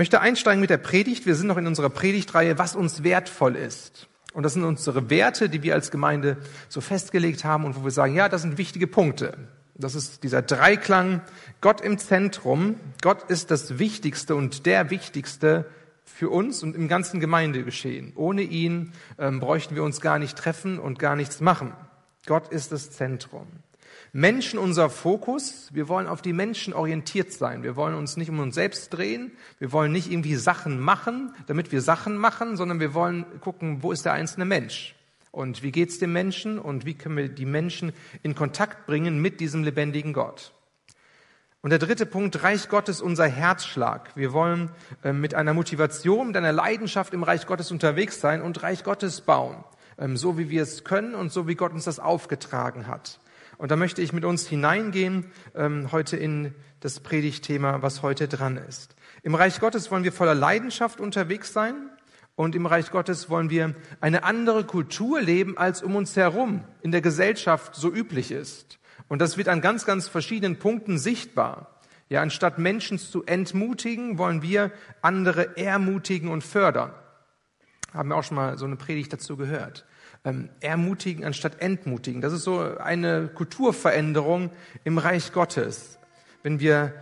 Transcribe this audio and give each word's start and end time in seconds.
möchte 0.00 0.22
einsteigen 0.22 0.62
mit 0.62 0.70
der 0.70 0.78
Predigt. 0.78 1.26
Wir 1.26 1.34
sind 1.34 1.46
noch 1.46 1.58
in 1.58 1.66
unserer 1.66 1.90
Predigtreihe, 1.90 2.56
was 2.56 2.74
uns 2.74 3.02
wertvoll 3.02 3.54
ist. 3.54 4.08
Und 4.32 4.44
das 4.44 4.54
sind 4.54 4.64
unsere 4.64 5.10
Werte, 5.10 5.50
die 5.50 5.62
wir 5.62 5.74
als 5.74 5.90
Gemeinde 5.90 6.38
so 6.70 6.80
festgelegt 6.80 7.44
haben 7.44 7.66
und 7.66 7.76
wo 7.76 7.84
wir 7.84 7.90
sagen, 7.90 8.14
ja, 8.14 8.30
das 8.30 8.40
sind 8.40 8.56
wichtige 8.56 8.86
Punkte. 8.86 9.36
Das 9.74 9.94
ist 9.94 10.22
dieser 10.22 10.40
Dreiklang, 10.40 11.20
Gott 11.60 11.82
im 11.82 11.98
Zentrum. 11.98 12.76
Gott 13.02 13.24
ist 13.28 13.50
das 13.50 13.78
Wichtigste 13.78 14.36
und 14.36 14.64
der 14.64 14.88
Wichtigste 14.88 15.66
für 16.06 16.30
uns 16.30 16.62
und 16.62 16.76
im 16.76 16.88
ganzen 16.88 17.20
Gemeindegeschehen. 17.20 18.14
Ohne 18.16 18.40
ihn 18.40 18.92
ähm, 19.18 19.38
bräuchten 19.38 19.74
wir 19.74 19.82
uns 19.82 20.00
gar 20.00 20.18
nicht 20.18 20.38
treffen 20.38 20.78
und 20.78 20.98
gar 20.98 21.14
nichts 21.14 21.42
machen. 21.42 21.74
Gott 22.24 22.48
ist 22.48 22.72
das 22.72 22.90
Zentrum. 22.90 23.48
Menschen 24.12 24.58
unser 24.58 24.90
Fokus. 24.90 25.68
Wir 25.72 25.88
wollen 25.88 26.08
auf 26.08 26.20
die 26.20 26.32
Menschen 26.32 26.72
orientiert 26.72 27.32
sein. 27.32 27.62
Wir 27.62 27.76
wollen 27.76 27.94
uns 27.94 28.16
nicht 28.16 28.28
um 28.28 28.40
uns 28.40 28.56
selbst 28.56 28.90
drehen. 28.90 29.32
Wir 29.58 29.72
wollen 29.72 29.92
nicht 29.92 30.10
irgendwie 30.10 30.34
Sachen 30.34 30.80
machen, 30.80 31.32
damit 31.46 31.70
wir 31.70 31.80
Sachen 31.80 32.16
machen, 32.16 32.56
sondern 32.56 32.80
wir 32.80 32.92
wollen 32.94 33.24
gucken, 33.40 33.82
wo 33.82 33.92
ist 33.92 34.04
der 34.04 34.12
einzelne 34.12 34.46
Mensch? 34.46 34.96
Und 35.30 35.62
wie 35.62 35.70
geht's 35.70 35.98
dem 36.00 36.12
Menschen? 36.12 36.58
Und 36.58 36.86
wie 36.86 36.94
können 36.94 37.16
wir 37.16 37.28
die 37.28 37.46
Menschen 37.46 37.92
in 38.24 38.34
Kontakt 38.34 38.86
bringen 38.86 39.22
mit 39.22 39.38
diesem 39.38 39.62
lebendigen 39.62 40.12
Gott? 40.12 40.52
Und 41.62 41.70
der 41.70 41.78
dritte 41.78 42.06
Punkt, 42.06 42.42
Reich 42.42 42.68
Gottes, 42.68 43.00
unser 43.00 43.28
Herzschlag. 43.28 44.16
Wir 44.16 44.32
wollen 44.32 44.70
äh, 45.04 45.12
mit 45.12 45.34
einer 45.34 45.54
Motivation, 45.54 46.28
mit 46.28 46.36
einer 46.36 46.52
Leidenschaft 46.52 47.12
im 47.12 47.22
Reich 47.22 47.46
Gottes 47.46 47.70
unterwegs 47.70 48.20
sein 48.20 48.40
und 48.40 48.62
Reich 48.62 48.82
Gottes 48.82 49.20
bauen, 49.20 49.62
ähm, 49.98 50.16
so 50.16 50.38
wie 50.38 50.48
wir 50.48 50.62
es 50.62 50.84
können 50.84 51.14
und 51.14 51.32
so 51.32 51.46
wie 51.46 51.54
Gott 51.54 51.72
uns 51.72 51.84
das 51.84 52.00
aufgetragen 52.00 52.86
hat. 52.86 53.20
Und 53.60 53.70
da 53.70 53.76
möchte 53.76 54.00
ich 54.00 54.14
mit 54.14 54.24
uns 54.24 54.46
hineingehen 54.46 55.26
ähm, 55.54 55.92
heute 55.92 56.16
in 56.16 56.54
das 56.80 57.00
Predigtthema, 57.00 57.82
was 57.82 58.00
heute 58.00 58.26
dran 58.26 58.56
ist. 58.56 58.96
Im 59.22 59.34
Reich 59.34 59.60
Gottes 59.60 59.90
wollen 59.90 60.02
wir 60.02 60.12
voller 60.12 60.34
Leidenschaft 60.34 60.98
unterwegs 60.98 61.52
sein 61.52 61.74
und 62.36 62.54
im 62.54 62.64
Reich 62.64 62.90
Gottes 62.90 63.28
wollen 63.28 63.50
wir 63.50 63.74
eine 64.00 64.24
andere 64.24 64.64
Kultur 64.64 65.20
leben, 65.20 65.58
als 65.58 65.82
um 65.82 65.94
uns 65.94 66.16
herum 66.16 66.64
in 66.80 66.90
der 66.90 67.02
Gesellschaft 67.02 67.74
so 67.74 67.92
üblich 67.92 68.30
ist. 68.30 68.78
Und 69.08 69.20
das 69.20 69.36
wird 69.36 69.48
an 69.48 69.60
ganz, 69.60 69.84
ganz 69.84 70.08
verschiedenen 70.08 70.58
Punkten 70.58 70.96
sichtbar. 70.96 71.82
Ja, 72.08 72.22
anstatt 72.22 72.58
Menschen 72.58 72.98
zu 72.98 73.26
entmutigen, 73.26 74.16
wollen 74.16 74.40
wir 74.40 74.72
andere 75.02 75.58
ermutigen 75.58 76.30
und 76.30 76.42
fördern. 76.44 76.94
Haben 77.92 78.08
wir 78.08 78.16
auch 78.16 78.24
schon 78.24 78.36
mal 78.36 78.56
so 78.56 78.64
eine 78.64 78.76
Predigt 78.76 79.12
dazu 79.12 79.36
gehört. 79.36 79.84
Ähm, 80.22 80.50
ermutigen 80.60 81.24
anstatt 81.24 81.62
entmutigen. 81.62 82.20
Das 82.20 82.34
ist 82.34 82.44
so 82.44 82.60
eine 82.60 83.28
Kulturveränderung 83.28 84.50
im 84.84 84.98
Reich 84.98 85.32
Gottes. 85.32 85.98
Wenn 86.42 86.60
wir 86.60 86.92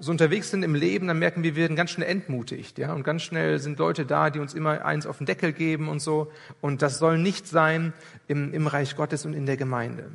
so 0.00 0.10
unterwegs 0.10 0.50
sind 0.50 0.64
im 0.64 0.74
Leben, 0.74 1.06
dann 1.06 1.20
merken 1.20 1.44
wir, 1.44 1.54
wir 1.54 1.62
werden 1.62 1.76
ganz 1.76 1.90
schnell 1.90 2.08
entmutigt, 2.08 2.78
ja, 2.78 2.92
und 2.92 3.04
ganz 3.04 3.22
schnell 3.22 3.60
sind 3.60 3.78
Leute 3.78 4.04
da, 4.04 4.30
die 4.30 4.40
uns 4.40 4.54
immer 4.54 4.84
eins 4.84 5.06
auf 5.06 5.18
den 5.18 5.26
Deckel 5.26 5.52
geben 5.52 5.88
und 5.88 6.00
so. 6.00 6.32
Und 6.60 6.82
das 6.82 6.98
soll 6.98 7.16
nicht 7.18 7.46
sein 7.46 7.92
im, 8.26 8.52
im 8.52 8.66
Reich 8.66 8.96
Gottes 8.96 9.24
und 9.24 9.34
in 9.34 9.46
der 9.46 9.56
Gemeinde. 9.56 10.10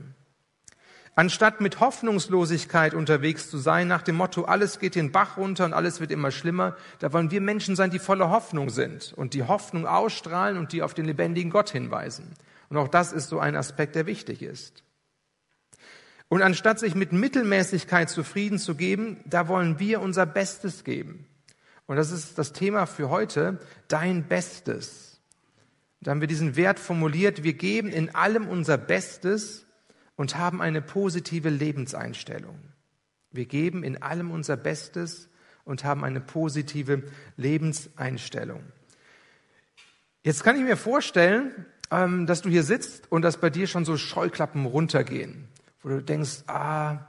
Anstatt 1.16 1.60
mit 1.60 1.80
Hoffnungslosigkeit 1.80 2.94
unterwegs 2.94 3.50
zu 3.50 3.58
sein, 3.58 3.88
nach 3.88 4.02
dem 4.02 4.16
Motto, 4.16 4.44
alles 4.44 4.80
geht 4.80 4.96
den 4.96 5.12
Bach 5.12 5.38
runter 5.38 5.66
und 5.66 5.74
alles 5.74 6.00
wird 6.00 6.12
immer 6.12 6.32
schlimmer, 6.32 6.78
da 7.00 7.12
wollen 7.12 7.32
wir 7.32 7.42
Menschen 7.42 7.76
sein, 7.76 7.90
die 7.90 8.00
voller 8.00 8.30
Hoffnung 8.30 8.70
sind 8.70 9.14
und 9.14 9.34
die 9.34 9.44
Hoffnung 9.44 9.86
ausstrahlen 9.86 10.58
und 10.58 10.72
die 10.72 10.82
auf 10.82 10.94
den 10.94 11.06
lebendigen 11.06 11.52
Gott 11.52 11.72
hinweisen. 11.72 12.34
Und 12.70 12.78
auch 12.78 12.88
das 12.88 13.12
ist 13.12 13.30
so 13.30 13.40
ein 13.40 13.56
Aspekt, 13.56 13.96
der 13.96 14.06
wichtig 14.06 14.42
ist. 14.42 14.84
Und 16.30 16.44
anstatt 16.44 16.80
sich 16.80 16.94
mit 16.94 17.12
Mittelmäßigkeit 17.12 18.10
zufrieden 18.10 18.60
zu 18.60 18.76
geben, 18.76 19.18
da 19.26 19.48
wollen 19.48 19.80
wir 19.80 20.00
unser 20.00 20.28
Bestes 20.28 20.84
geben. 20.84 21.26
Und 21.88 21.96
das 21.96 22.12
ist 22.12 22.38
das 22.38 22.54
Thema 22.54 22.86
für 22.86 23.10
heute, 23.10 23.60
dein 23.88 24.28
Bestes. 24.28 25.20
Da 26.02 26.12
haben 26.12 26.22
wir 26.22 26.28
diesen 26.28 26.56
Wert 26.56 26.80
formuliert, 26.80 27.44
wir 27.44 27.54
geben 27.54 27.90
in 27.90 28.14
allem 28.14 28.48
unser 28.48 28.78
Bestes, 28.78 29.66
und 30.20 30.36
haben 30.36 30.62
eine 30.62 30.82
positive 30.82 31.48
Lebenseinstellung. 31.48 32.60
Wir 33.32 33.46
geben 33.46 33.86
in 33.86 34.02
allem 34.02 34.32
unser 34.32 34.58
Bestes 34.58 35.30
und 35.64 35.86
haben 35.86 36.04
eine 36.04 36.20
positive 36.20 37.04
Lebenseinstellung. 37.38 38.62
Jetzt 40.22 40.44
kann 40.44 40.58
ich 40.58 40.64
mir 40.64 40.76
vorstellen, 40.76 41.66
ähm, 41.90 42.26
dass 42.26 42.42
du 42.42 42.50
hier 42.50 42.64
sitzt 42.64 43.10
und 43.10 43.22
dass 43.22 43.40
bei 43.40 43.50
dir 43.50 43.66
schon 43.66 43.86
so 43.86 43.96
Scheuklappen 43.96 44.66
runtergehen, 44.66 45.48
wo 45.82 45.88
du 45.88 46.04
denkst, 46.04 46.44
ah, 46.48 47.08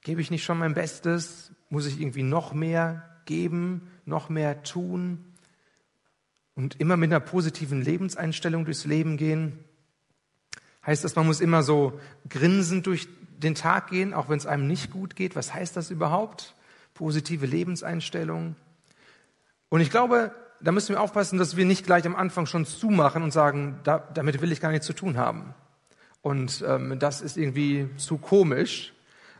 gebe 0.00 0.22
ich 0.22 0.30
nicht 0.30 0.44
schon 0.44 0.56
mein 0.56 0.72
Bestes? 0.72 1.52
Muss 1.68 1.84
ich 1.84 2.00
irgendwie 2.00 2.22
noch 2.22 2.54
mehr 2.54 3.20
geben, 3.26 3.90
noch 4.06 4.30
mehr 4.30 4.62
tun? 4.62 5.34
Und 6.54 6.80
immer 6.80 6.96
mit 6.96 7.12
einer 7.12 7.20
positiven 7.20 7.82
Lebenseinstellung 7.82 8.64
durchs 8.64 8.86
Leben 8.86 9.18
gehen? 9.18 9.62
Heißt 10.86 11.04
das, 11.04 11.16
man 11.16 11.26
muss 11.26 11.40
immer 11.40 11.62
so 11.62 11.98
grinsend 12.28 12.86
durch 12.86 13.08
den 13.38 13.54
Tag 13.54 13.88
gehen, 13.88 14.14
auch 14.14 14.28
wenn 14.28 14.38
es 14.38 14.46
einem 14.46 14.66
nicht 14.66 14.90
gut 14.90 15.16
geht? 15.16 15.36
Was 15.36 15.54
heißt 15.54 15.76
das 15.76 15.90
überhaupt? 15.90 16.54
Positive 16.94 17.46
Lebenseinstellung. 17.46 18.56
Und 19.68 19.80
ich 19.80 19.90
glaube, 19.90 20.32
da 20.60 20.72
müssen 20.72 20.94
wir 20.94 21.00
aufpassen, 21.00 21.38
dass 21.38 21.56
wir 21.56 21.64
nicht 21.64 21.84
gleich 21.84 22.06
am 22.06 22.16
Anfang 22.16 22.46
schon 22.46 22.64
zumachen 22.64 23.22
und 23.22 23.32
sagen, 23.32 23.80
da, 23.84 23.98
damit 23.98 24.40
will 24.40 24.52
ich 24.52 24.60
gar 24.60 24.70
nichts 24.70 24.86
zu 24.86 24.92
tun 24.92 25.16
haben. 25.16 25.54
Und 26.22 26.64
ähm, 26.66 26.98
das 26.98 27.20
ist 27.20 27.36
irgendwie 27.36 27.88
zu 27.96 28.16
komisch. 28.18 28.94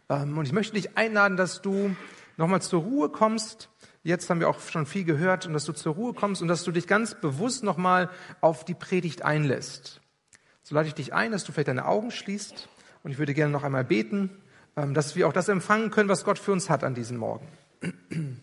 Ähm, 0.09 0.37
und 0.37 0.45
ich 0.45 0.53
möchte 0.53 0.75
dich 0.75 0.99
einladen, 0.99 1.37
dass 1.37 1.63
du 1.63 1.97
nochmal 2.37 2.61
zur 2.63 2.83
Ruhe 2.83 3.09
kommst. 3.09 3.71
Jetzt 4.03 4.29
haben 4.29 4.41
wir 4.41 4.51
auch 4.51 4.61
schon 4.61 4.85
viel 4.85 5.05
gehört 5.05 5.47
und 5.47 5.55
dass 5.55 5.65
du 5.65 5.73
zur 5.73 5.95
Ruhe 5.95 6.13
kommst 6.13 6.43
und 6.43 6.49
dass 6.49 6.63
du 6.65 6.73
dich 6.73 6.87
ganz 6.87 7.15
bewusst 7.15 7.63
nochmal 7.63 8.11
auf 8.43 8.65
die 8.65 8.75
Predigt 8.75 9.23
einlässt. 9.23 10.03
So 10.67 10.75
lade 10.75 10.89
ich 10.89 10.95
dich 10.95 11.13
ein, 11.13 11.31
dass 11.31 11.45
du 11.45 11.53
vielleicht 11.53 11.69
deine 11.69 11.85
Augen 11.85 12.11
schließt 12.11 12.69
und 13.03 13.11
ich 13.11 13.19
würde 13.19 13.35
gerne 13.35 13.53
noch 13.53 13.65
einmal 13.65 13.85
beten, 13.85 14.31
ähm, 14.77 14.95
dass 14.95 15.15
wir 15.15 15.29
auch 15.29 15.33
das 15.35 15.51
empfangen 15.51 15.91
können, 15.91 16.09
was 16.09 16.25
Gott 16.25 16.39
für 16.39 16.53
uns 16.53 16.71
hat 16.71 16.85
an 16.85 16.95
diesem 16.95 17.19
Morgen. 17.19 17.47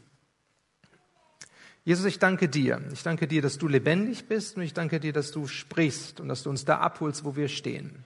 Jesus, 1.84 2.06
ich 2.06 2.20
danke 2.20 2.48
dir. 2.48 2.80
Ich 2.94 3.02
danke 3.02 3.28
dir, 3.28 3.42
dass 3.42 3.58
du 3.58 3.68
lebendig 3.68 4.28
bist 4.28 4.56
und 4.56 4.62
ich 4.62 4.76
danke 4.76 5.00
dir, 5.00 5.14
dass 5.14 5.32
du 5.32 5.48
sprichst 5.48 6.20
und 6.20 6.28
dass 6.28 6.44
du 6.44 6.52
uns 6.52 6.64
da 6.64 6.78
abholst, 6.78 7.26
wo 7.26 7.36
wir 7.36 7.48
stehen. 7.48 8.04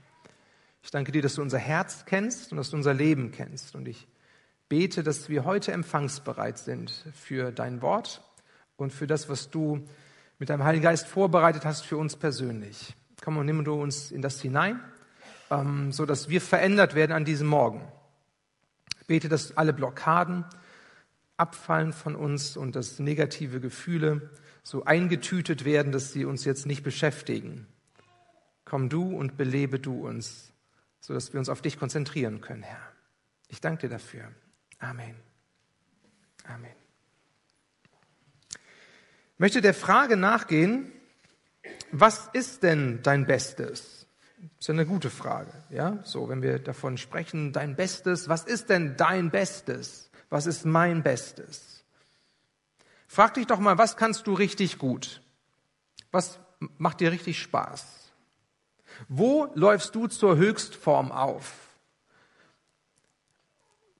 Ich 0.81 0.91
danke 0.91 1.11
dir, 1.11 1.21
dass 1.21 1.35
du 1.35 1.41
unser 1.41 1.57
Herz 1.59 2.05
kennst 2.05 2.53
und 2.53 2.57
dass 2.57 2.69
du 2.69 2.77
unser 2.77 2.93
Leben 2.93 3.33
kennst. 3.33 3.75
Und 3.75 3.85
ich 3.85 4.07
bete, 4.69 5.03
dass 5.03 5.27
wir 5.27 5.43
heute 5.43 5.73
empfangsbereit 5.73 6.57
sind 6.57 7.03
für 7.13 7.51
dein 7.51 7.81
Wort 7.81 8.21
und 8.77 8.93
für 8.93 9.07
das, 9.07 9.27
was 9.27 9.49
du 9.49 9.85
mit 10.39 10.49
deinem 10.49 10.63
Heiligen 10.63 10.83
Geist 10.83 11.05
vorbereitet 11.05 11.65
hast 11.65 11.85
für 11.85 11.97
uns 11.97 12.15
persönlich. 12.15 12.95
Komm 13.25 13.37
und 13.37 13.47
nimm 13.47 13.63
du 13.63 13.73
uns 13.73 14.11
in 14.11 14.21
das 14.21 14.39
hinein, 14.39 14.79
ähm, 15.49 15.91
so 15.91 16.05
dass 16.05 16.29
wir 16.29 16.39
verändert 16.39 16.93
werden 16.93 17.11
an 17.11 17.25
diesem 17.25 17.47
Morgen. 17.47 17.81
Ich 19.01 19.07
bete, 19.07 19.29
dass 19.29 19.57
alle 19.57 19.73
Blockaden 19.73 20.45
abfallen 21.35 21.91
von 21.91 22.15
uns 22.15 22.55
und 22.55 22.75
dass 22.75 22.99
negative 22.99 23.59
Gefühle 23.59 24.29
so 24.61 24.85
eingetütet 24.85 25.65
werden, 25.65 25.91
dass 25.91 26.13
sie 26.13 26.23
uns 26.23 26.45
jetzt 26.45 26.67
nicht 26.67 26.83
beschäftigen. 26.83 27.65
Komm 28.63 28.89
du 28.89 29.17
und 29.17 29.37
belebe 29.37 29.79
du 29.79 30.05
uns, 30.07 30.53
so 30.99 31.15
dass 31.15 31.33
wir 31.33 31.39
uns 31.39 31.49
auf 31.49 31.63
dich 31.63 31.79
konzentrieren 31.79 32.41
können, 32.41 32.61
Herr. 32.61 32.91
Ich 33.47 33.59
danke 33.59 33.87
dir 33.87 33.93
dafür. 33.95 34.31
Amen. 34.77 35.15
Amen. 36.43 36.75
Ich 39.33 39.39
möchte 39.39 39.61
der 39.61 39.73
Frage 39.73 40.15
nachgehen, 40.15 40.91
was 41.99 42.29
ist 42.33 42.63
denn 42.63 43.01
dein 43.03 43.25
Bestes? 43.25 44.07
Das 44.39 44.49
ist 44.59 44.67
ja 44.67 44.73
eine 44.73 44.85
gute 44.85 45.09
Frage, 45.09 45.51
ja? 45.69 45.99
So, 46.03 46.29
wenn 46.29 46.41
wir 46.41 46.59
davon 46.59 46.97
sprechen, 46.97 47.53
dein 47.53 47.75
Bestes, 47.75 48.29
was 48.29 48.43
ist 48.43 48.69
denn 48.69 48.95
dein 48.97 49.31
Bestes? 49.31 50.09
Was 50.29 50.45
ist 50.45 50.65
mein 50.65 51.03
Bestes? 51.03 51.83
Frag 53.07 53.35
dich 53.35 53.47
doch 53.47 53.59
mal, 53.59 53.77
was 53.77 53.97
kannst 53.97 54.27
du 54.27 54.33
richtig 54.33 54.77
gut? 54.77 55.21
Was 56.11 56.39
macht 56.77 56.99
dir 56.99 57.11
richtig 57.11 57.39
Spaß? 57.41 57.85
Wo 59.07 59.51
läufst 59.55 59.95
du 59.95 60.07
zur 60.07 60.37
Höchstform 60.37 61.11
auf? 61.11 61.53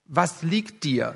Was 0.06 0.44
liegt 0.44 0.84
dir? 0.84 1.16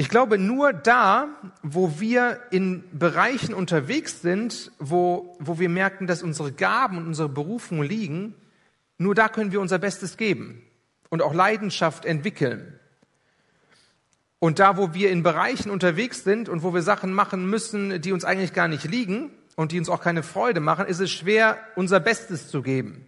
Ich 0.00 0.08
glaube, 0.08 0.38
nur 0.38 0.72
da, 0.72 1.26
wo 1.64 1.98
wir 1.98 2.38
in 2.52 2.84
Bereichen 2.96 3.52
unterwegs 3.52 4.22
sind, 4.22 4.70
wo, 4.78 5.36
wo 5.40 5.58
wir 5.58 5.68
merken, 5.68 6.06
dass 6.06 6.22
unsere 6.22 6.52
Gaben 6.52 6.98
und 6.98 7.08
unsere 7.08 7.28
Berufungen 7.28 7.82
liegen, 7.82 8.34
nur 8.96 9.16
da 9.16 9.28
können 9.28 9.50
wir 9.50 9.60
unser 9.60 9.80
Bestes 9.80 10.16
geben 10.16 10.62
und 11.08 11.20
auch 11.20 11.34
Leidenschaft 11.34 12.04
entwickeln. 12.04 12.78
Und 14.38 14.60
da, 14.60 14.76
wo 14.76 14.94
wir 14.94 15.10
in 15.10 15.24
Bereichen 15.24 15.68
unterwegs 15.68 16.22
sind 16.22 16.48
und 16.48 16.62
wo 16.62 16.72
wir 16.72 16.82
Sachen 16.82 17.12
machen 17.12 17.50
müssen, 17.50 18.00
die 18.00 18.12
uns 18.12 18.24
eigentlich 18.24 18.52
gar 18.52 18.68
nicht 18.68 18.84
liegen 18.84 19.32
und 19.56 19.72
die 19.72 19.80
uns 19.80 19.88
auch 19.88 20.00
keine 20.00 20.22
Freude 20.22 20.60
machen, 20.60 20.86
ist 20.86 21.00
es 21.00 21.10
schwer, 21.10 21.58
unser 21.74 21.98
Bestes 21.98 22.46
zu 22.46 22.62
geben. 22.62 23.04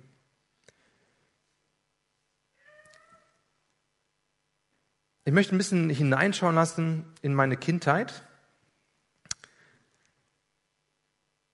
Ich 5.27 5.33
möchte 5.35 5.55
ein 5.55 5.59
bisschen 5.59 5.91
hineinschauen 5.91 6.55
lassen 6.55 7.05
in 7.21 7.35
meine 7.35 7.59
Kindheit. 7.59 8.23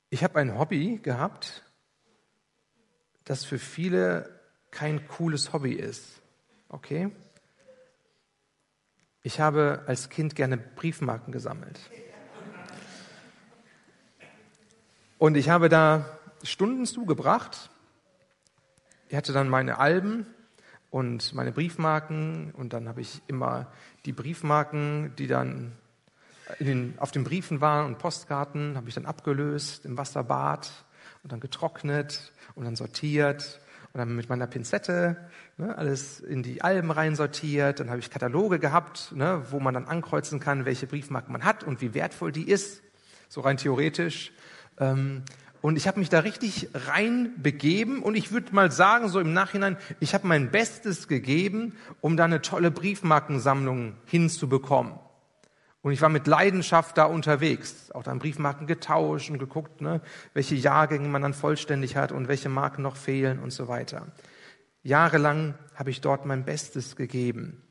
Ich 0.09 0.23
habe 0.23 0.39
ein 0.39 0.57
Hobby 0.57 0.99
gehabt, 1.03 1.65
das 3.25 3.45
für 3.45 3.59
viele 3.59 4.41
kein 4.71 5.09
cooles 5.09 5.53
Hobby 5.53 5.73
ist. 5.73 6.23
Okay? 6.69 7.11
Ich 9.23 9.41
habe 9.41 9.83
als 9.89 10.11
Kind 10.11 10.37
gerne 10.37 10.57
Briefmarken 10.59 11.33
gesammelt. 11.33 11.81
Und 15.19 15.37
ich 15.37 15.49
habe 15.49 15.69
da 15.69 16.21
Stunden 16.45 16.87
zugebracht. 16.87 17.71
Ich 19.09 19.17
hatte 19.17 19.33
dann 19.33 19.49
meine 19.49 19.79
Alben 19.79 20.33
und 20.91 21.35
meine 21.35 21.53
Briefmarken 21.53 22.53
und 22.53 22.73
dann 22.73 22.89
habe 22.89 23.01
ich 23.01 23.23
immer 23.27 23.67
die 24.05 24.13
Briefmarken, 24.13 25.13
die 25.17 25.27
dann 25.27 25.73
den, 26.61 26.95
auf 26.99 27.11
den 27.11 27.25
Briefen 27.25 27.61
waren 27.61 27.87
und 27.87 27.99
Postkarten, 27.99 28.77
habe 28.77 28.89
ich 28.89 28.95
dann 28.95 29.07
abgelöst 29.07 29.85
im 29.85 29.99
Wasserbad 29.99 30.71
und 31.23 31.33
dann 31.33 31.41
getrocknet 31.41 32.33
und 32.55 32.65
dann 32.65 32.77
sortiert 32.77 33.61
und 33.93 33.99
dann 33.99 34.15
mit 34.15 34.29
meiner 34.29 34.47
Pinzette 34.47 35.17
ne, 35.57 35.77
alles 35.77 36.21
in 36.21 36.43
die 36.43 36.63
Alben 36.63 36.91
reinsortiert. 36.91 37.81
Dann 37.81 37.91
habe 37.91 37.99
ich 37.99 38.11
Kataloge 38.11 38.59
gehabt, 38.59 39.13
ne, 39.13 39.43
wo 39.51 39.59
man 39.59 39.75
dann 39.75 39.87
ankreuzen 39.87 40.39
kann, 40.39 40.65
welche 40.65 40.87
Briefmarke 40.87 41.33
man 41.33 41.45
hat 41.45 41.65
und 41.65 41.81
wie 41.81 41.95
wertvoll 41.95 42.31
die 42.31 42.49
ist, 42.49 42.83
so 43.29 43.41
rein 43.41 43.57
theoretisch. 43.57 44.33
Ähm, 44.79 45.23
und 45.67 45.75
ich 45.75 45.89
habe 45.89 45.99
mich 45.99 46.09
da 46.09 46.21
richtig 46.21 46.69
reinbegeben 46.75 48.01
und 48.01 48.15
ich 48.15 48.31
würde 48.31 48.55
mal 48.55 48.71
sagen, 48.71 49.09
so 49.09 49.19
im 49.19 49.33
Nachhinein, 49.33 49.77
ich 49.99 50.15
habe 50.15 50.25
mein 50.29 50.53
Bestes 50.53 51.09
gegeben, 51.09 51.75
um 52.01 52.17
da 52.17 52.25
eine 52.25 52.41
tolle 52.41 52.71
Briefmarkensammlung 52.71 53.97
hinzubekommen. 54.05 54.95
Und 55.83 55.91
ich 55.91 56.01
war 56.03 56.09
mit 56.09 56.29
Leidenschaft 56.29 56.97
da 56.97 57.07
unterwegs, 57.07 57.91
auch 57.91 58.05
dann 58.05 58.21
Briefmarken 58.21 58.69
getauscht 58.69 59.29
und 59.29 59.41
geguckt, 59.41 59.81
ne, 59.81 60.03
welche 60.35 60.55
Jahrgänge 60.55 61.09
man 61.09 61.23
dann 61.23 61.35
vollständig 61.35 61.97
hat 61.97 62.13
und 62.13 62.29
welche 62.29 62.49
Marken 62.49 62.83
noch 62.83 62.95
fehlen 62.95 63.41
und 63.41 63.53
so 63.53 63.67
weiter. 63.67 64.07
Jahrelang 64.85 65.55
habe 65.75 65.91
ich 65.91 66.01
dort 66.01 66.27
mein 66.27 66.45
Bestes 66.45 66.95
gegeben. 66.95 67.66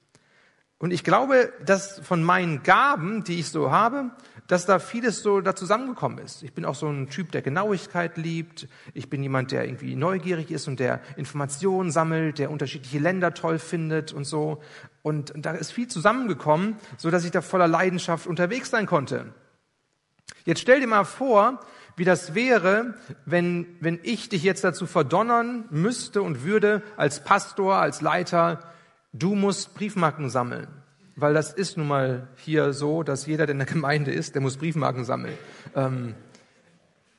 Und 0.85 0.91
ich 0.91 1.03
glaube, 1.03 1.51
dass 1.65 1.99
von 2.01 2.23
meinen 2.23 2.61
Gaben, 2.61 3.23
die 3.23 3.39
ich 3.39 3.49
so 3.49 3.71
habe, 3.71 4.11
dass 4.45 4.67
da 4.67 4.77
vieles 4.77 5.23
so 5.23 5.41
da 5.41 5.55
zusammengekommen 5.55 6.19
ist. 6.19 6.43
Ich 6.43 6.53
bin 6.53 6.63
auch 6.63 6.75
so 6.75 6.87
ein 6.87 7.09
Typ, 7.09 7.31
der 7.31 7.41
Genauigkeit 7.41 8.17
liebt. 8.17 8.67
Ich 8.93 9.09
bin 9.09 9.23
jemand, 9.23 9.51
der 9.51 9.65
irgendwie 9.65 9.95
neugierig 9.95 10.51
ist 10.51 10.67
und 10.67 10.79
der 10.79 11.01
Informationen 11.17 11.89
sammelt, 11.89 12.37
der 12.37 12.51
unterschiedliche 12.51 12.99
Länder 12.99 13.33
toll 13.33 13.57
findet 13.57 14.13
und 14.13 14.25
so. 14.25 14.61
Und 15.01 15.33
da 15.35 15.53
ist 15.53 15.71
viel 15.71 15.87
zusammengekommen, 15.87 16.75
so 16.97 17.09
dass 17.09 17.25
ich 17.25 17.31
da 17.31 17.41
voller 17.41 17.67
Leidenschaft 17.67 18.27
unterwegs 18.27 18.69
sein 18.69 18.85
konnte. 18.85 19.33
Jetzt 20.43 20.61
stell 20.61 20.81
dir 20.81 20.87
mal 20.87 21.03
vor, 21.03 21.61
wie 21.95 22.05
das 22.05 22.35
wäre, 22.35 22.93
wenn, 23.25 23.65
wenn 23.79 23.99
ich 24.03 24.29
dich 24.29 24.43
jetzt 24.43 24.63
dazu 24.63 24.85
verdonnern 24.85 25.65
müsste 25.71 26.21
und 26.21 26.43
würde 26.43 26.83
als 26.95 27.23
Pastor, 27.23 27.77
als 27.77 28.01
Leiter, 28.01 28.59
du 29.19 29.35
musst 29.35 29.73
Briefmarken 29.73 30.29
sammeln. 30.29 30.67
Weil 31.15 31.33
das 31.33 31.53
ist 31.53 31.77
nun 31.77 31.87
mal 31.87 32.27
hier 32.35 32.73
so, 32.73 33.01
dass 33.01 33.25
jeder, 33.25 33.45
der 33.45 33.53
in 33.53 33.59
der 33.59 33.67
Gemeinde 33.67 34.11
ist, 34.11 34.35
der 34.35 34.41
muss 34.41 34.57
Briefmarken 34.57 35.05
sammeln. 35.05 35.37
Ähm, 35.73 36.13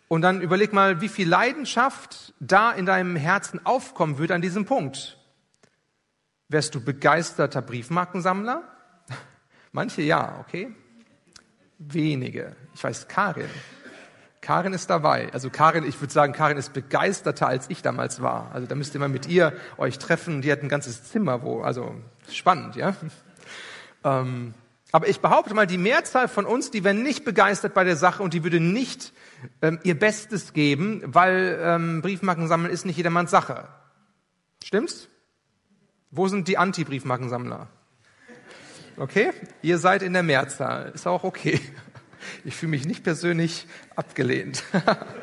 und 0.08 0.22
dann 0.22 0.42
überleg 0.42 0.72
mal, 0.72 1.00
wie 1.00 1.08
viel 1.08 1.28
Leidenschaft 1.28 2.34
da 2.38 2.72
in 2.72 2.86
deinem 2.86 3.16
Herzen 3.16 3.64
aufkommen 3.64 4.18
würde 4.18 4.34
an 4.34 4.42
diesem 4.42 4.66
Punkt. 4.66 5.18
Wärst 6.48 6.74
du 6.74 6.80
begeisterter 6.80 7.62
Briefmarkensammler? 7.62 8.62
Manche 9.72 10.02
ja, 10.02 10.38
okay. 10.40 10.74
Wenige. 11.78 12.54
Ich 12.74 12.84
weiß, 12.84 13.08
Karin. 13.08 13.50
Karin 14.46 14.72
ist 14.74 14.90
dabei. 14.90 15.28
Also 15.32 15.50
Karin, 15.50 15.84
ich 15.84 16.00
würde 16.00 16.12
sagen, 16.12 16.32
Karin 16.32 16.56
ist 16.56 16.72
begeisterter, 16.72 17.48
als 17.48 17.68
ich 17.68 17.82
damals 17.82 18.22
war. 18.22 18.52
Also 18.54 18.68
da 18.68 18.76
müsst 18.76 18.94
ihr 18.94 19.00
mal 19.00 19.08
mit 19.08 19.26
ihr 19.26 19.52
euch 19.76 19.98
treffen. 19.98 20.40
Die 20.40 20.52
hat 20.52 20.62
ein 20.62 20.68
ganzes 20.68 21.02
Zimmer, 21.02 21.42
wo, 21.42 21.62
also 21.62 21.96
spannend, 22.30 22.76
ja. 22.76 22.94
Ähm, 24.04 24.54
aber 24.92 25.08
ich 25.08 25.18
behaupte 25.18 25.52
mal, 25.52 25.66
die 25.66 25.78
Mehrzahl 25.78 26.28
von 26.28 26.46
uns, 26.46 26.70
die 26.70 26.84
wären 26.84 27.02
nicht 27.02 27.24
begeistert 27.24 27.74
bei 27.74 27.82
der 27.82 27.96
Sache 27.96 28.22
und 28.22 28.34
die 28.34 28.44
würde 28.44 28.60
nicht 28.60 29.12
ähm, 29.62 29.80
ihr 29.82 29.98
Bestes 29.98 30.52
geben, 30.52 31.02
weil 31.04 31.58
ähm, 31.60 32.00
Briefmarken 32.00 32.46
sammeln 32.46 32.72
ist 32.72 32.86
nicht 32.86 32.98
jedermanns 32.98 33.32
Sache. 33.32 33.66
Stimmt's? 34.62 35.08
Wo 36.12 36.28
sind 36.28 36.46
die 36.46 36.56
Anti-Briefmarkensammler? 36.56 37.66
Okay, 38.96 39.32
ihr 39.60 39.78
seid 39.78 40.02
in 40.02 40.12
der 40.12 40.22
Mehrzahl, 40.22 40.92
ist 40.94 41.08
auch 41.08 41.24
okay. 41.24 41.60
Ich 42.44 42.56
fühle 42.56 42.70
mich 42.70 42.86
nicht 42.86 43.02
persönlich 43.02 43.66
abgelehnt. 43.94 44.64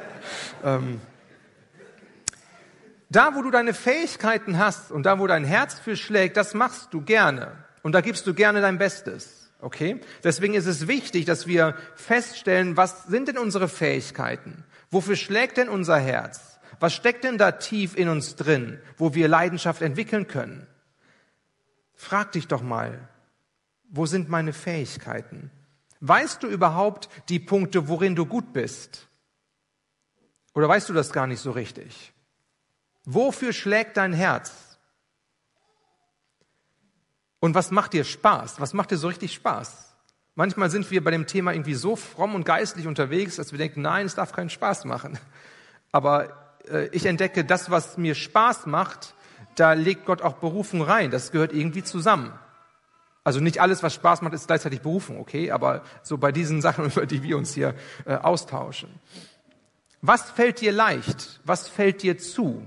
ähm, 0.63 1.01
da, 3.09 3.35
wo 3.35 3.41
du 3.41 3.51
deine 3.51 3.73
Fähigkeiten 3.73 4.57
hast 4.57 4.91
und 4.91 5.03
da, 5.03 5.19
wo 5.19 5.27
dein 5.27 5.43
Herz 5.43 5.79
für 5.79 5.95
schlägt, 5.95 6.35
das 6.35 6.53
machst 6.53 6.93
du 6.93 7.01
gerne. 7.01 7.51
Und 7.83 7.93
da 7.93 8.01
gibst 8.01 8.25
du 8.25 8.33
gerne 8.33 8.61
dein 8.61 8.77
Bestes. 8.77 9.51
Okay? 9.59 10.01
Deswegen 10.23 10.55
ist 10.55 10.65
es 10.65 10.87
wichtig, 10.87 11.25
dass 11.25 11.45
wir 11.45 11.75
feststellen, 11.95 12.75
was 12.75 13.03
sind 13.03 13.27
denn 13.27 13.37
unsere 13.37 13.69
Fähigkeiten? 13.69 14.63
Wofür 14.89 15.15
schlägt 15.15 15.57
denn 15.57 15.69
unser 15.69 15.99
Herz? 15.99 16.59
Was 16.79 16.93
steckt 16.93 17.23
denn 17.23 17.37
da 17.37 17.51
tief 17.51 17.95
in 17.95 18.09
uns 18.09 18.35
drin, 18.35 18.79
wo 18.97 19.13
wir 19.13 19.27
Leidenschaft 19.27 19.81
entwickeln 19.81 20.27
können? 20.27 20.67
Frag 21.93 22.31
dich 22.33 22.47
doch 22.47 22.61
mal, 22.61 23.07
wo 23.89 24.05
sind 24.05 24.27
meine 24.27 24.53
Fähigkeiten? 24.53 25.51
Weißt 26.05 26.43
du 26.43 26.47
überhaupt 26.47 27.07
die 27.29 27.39
Punkte, 27.39 27.87
worin 27.87 28.13
du 28.13 28.25
gut 28.25 28.51
bist? 28.51 29.07
Oder 30.53 30.67
weißt 30.67 30.89
du 30.89 30.93
das 30.93 31.13
gar 31.13 31.27
nicht 31.27 31.39
so 31.39 31.51
richtig? 31.51 32.11
Wofür 33.05 33.53
schlägt 33.53 33.95
dein 33.95 34.11
Herz? 34.11 34.77
Und 37.39 37.55
was 37.55 37.71
macht 37.71 37.93
dir 37.93 38.03
Spaß? 38.03 38.59
Was 38.59 38.73
macht 38.73 38.91
dir 38.91 38.97
so 38.97 39.07
richtig 39.07 39.33
Spaß? 39.33 39.95
Manchmal 40.35 40.69
sind 40.69 40.91
wir 40.91 41.01
bei 41.01 41.11
dem 41.11 41.25
Thema 41.25 41.53
irgendwie 41.53 41.73
so 41.73 41.95
fromm 41.95 42.35
und 42.35 42.43
geistlich 42.43 42.85
unterwegs, 42.85 43.37
dass 43.37 43.53
wir 43.53 43.57
denken, 43.57 43.81
nein, 43.81 44.05
es 44.05 44.15
darf 44.15 44.33
keinen 44.33 44.49
Spaß 44.49 44.83
machen. 44.83 45.17
Aber 45.93 46.57
äh, 46.67 46.87
ich 46.87 47.05
entdecke, 47.05 47.45
das, 47.45 47.71
was 47.71 47.95
mir 47.97 48.15
Spaß 48.15 48.65
macht, 48.65 49.15
da 49.55 49.71
legt 49.71 50.03
Gott 50.03 50.21
auch 50.21 50.33
Berufung 50.33 50.81
rein. 50.81 51.11
Das 51.11 51.31
gehört 51.31 51.53
irgendwie 51.53 51.83
zusammen. 51.83 52.37
Also 53.23 53.39
nicht 53.39 53.59
alles, 53.59 53.83
was 53.83 53.93
Spaß 53.93 54.21
macht, 54.21 54.33
ist 54.33 54.47
gleichzeitig 54.47 54.81
Berufung, 54.81 55.19
okay? 55.19 55.51
Aber 55.51 55.83
so 56.01 56.17
bei 56.17 56.31
diesen 56.31 56.61
Sachen, 56.61 56.85
über 56.91 57.05
die 57.05 57.23
wir 57.23 57.37
uns 57.37 57.53
hier 57.53 57.75
äh, 58.05 58.15
austauschen. 58.15 58.89
Was 60.01 60.31
fällt 60.31 60.59
dir 60.59 60.73
leicht? 60.73 61.39
Was 61.45 61.69
fällt 61.69 62.03
dir 62.03 62.17
zu? 62.17 62.65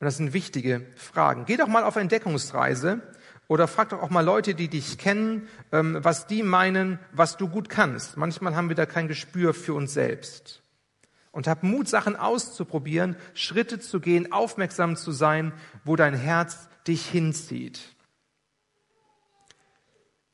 Und 0.00 0.06
das 0.06 0.16
sind 0.16 0.32
wichtige 0.32 0.86
Fragen. 0.96 1.44
Geh 1.44 1.58
doch 1.58 1.66
mal 1.66 1.84
auf 1.84 1.96
Entdeckungsreise 1.96 3.02
oder 3.48 3.68
frag 3.68 3.90
doch 3.90 4.00
auch 4.00 4.08
mal 4.08 4.24
Leute, 4.24 4.54
die 4.54 4.68
dich 4.68 4.96
kennen, 4.96 5.48
ähm, 5.72 5.98
was 6.00 6.26
die 6.26 6.42
meinen, 6.42 6.98
was 7.12 7.36
du 7.36 7.48
gut 7.48 7.68
kannst. 7.68 8.16
Manchmal 8.16 8.56
haben 8.56 8.70
wir 8.70 8.76
da 8.76 8.86
kein 8.86 9.08
Gespür 9.08 9.52
für 9.52 9.74
uns 9.74 9.92
selbst. 9.92 10.62
Und 11.32 11.46
hab 11.46 11.62
Mut, 11.62 11.86
Sachen 11.86 12.16
auszuprobieren, 12.16 13.16
Schritte 13.34 13.78
zu 13.78 14.00
gehen, 14.00 14.32
aufmerksam 14.32 14.96
zu 14.96 15.12
sein, 15.12 15.52
wo 15.84 15.96
dein 15.96 16.14
Herz 16.14 16.68
dich 16.86 17.06
hinzieht. 17.06 17.80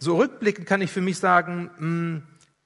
So 0.06 0.18
rückblickend 0.18 0.68
kann 0.68 0.82
ich 0.82 0.92
für 0.92 1.00
mich 1.00 1.18
sagen, 1.18 1.68
hm, 1.78 2.22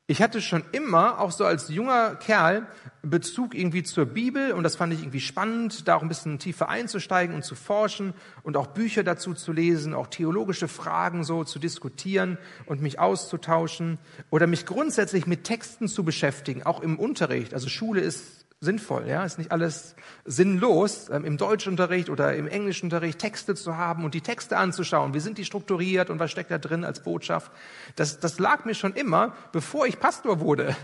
ich 0.06 0.20
hatte 0.20 0.42
schon 0.42 0.62
immer, 0.72 1.20
auch 1.20 1.30
so 1.30 1.46
als 1.46 1.70
junger 1.70 2.14
Kerl, 2.16 2.66
Bezug 3.00 3.54
irgendwie 3.54 3.82
zur 3.82 4.04
Bibel 4.04 4.52
und 4.52 4.62
das 4.62 4.76
fand 4.76 4.92
ich 4.92 5.00
irgendwie 5.00 5.22
spannend, 5.22 5.88
da 5.88 5.94
auch 5.94 6.02
ein 6.02 6.08
bisschen 6.08 6.38
tiefer 6.38 6.68
einzusteigen 6.68 7.34
und 7.34 7.42
zu 7.42 7.54
forschen 7.54 8.12
und 8.42 8.58
auch 8.58 8.66
Bücher 8.66 9.04
dazu 9.04 9.32
zu 9.32 9.52
lesen, 9.52 9.94
auch 9.94 10.08
theologische 10.08 10.68
Fragen 10.68 11.24
so 11.24 11.42
zu 11.42 11.58
diskutieren 11.58 12.36
und 12.66 12.82
mich 12.82 12.98
auszutauschen 12.98 13.96
oder 14.28 14.46
mich 14.46 14.66
grundsätzlich 14.66 15.26
mit 15.26 15.44
Texten 15.44 15.88
zu 15.88 16.04
beschäftigen, 16.04 16.64
auch 16.64 16.80
im 16.80 16.98
Unterricht. 16.98 17.54
Also 17.54 17.70
Schule 17.70 18.02
ist 18.02 18.39
sinnvoll, 18.62 19.06
ja, 19.08 19.24
ist 19.24 19.38
nicht 19.38 19.52
alles 19.52 19.94
sinnlos, 20.26 21.08
ähm, 21.08 21.24
im 21.24 21.38
Deutschunterricht 21.38 22.10
oder 22.10 22.36
im 22.36 22.46
Englischunterricht 22.46 23.18
Texte 23.18 23.54
zu 23.54 23.78
haben 23.78 24.04
und 24.04 24.12
die 24.12 24.20
Texte 24.20 24.58
anzuschauen. 24.58 25.14
Wie 25.14 25.20
sind 25.20 25.38
die 25.38 25.46
strukturiert 25.46 26.10
und 26.10 26.18
was 26.18 26.30
steckt 26.30 26.50
da 26.50 26.58
drin 26.58 26.84
als 26.84 27.02
Botschaft? 27.02 27.50
Das, 27.96 28.20
das 28.20 28.38
lag 28.38 28.66
mir 28.66 28.74
schon 28.74 28.92
immer, 28.92 29.34
bevor 29.52 29.86
ich 29.86 29.98
Pastor 29.98 30.40
wurde. 30.40 30.76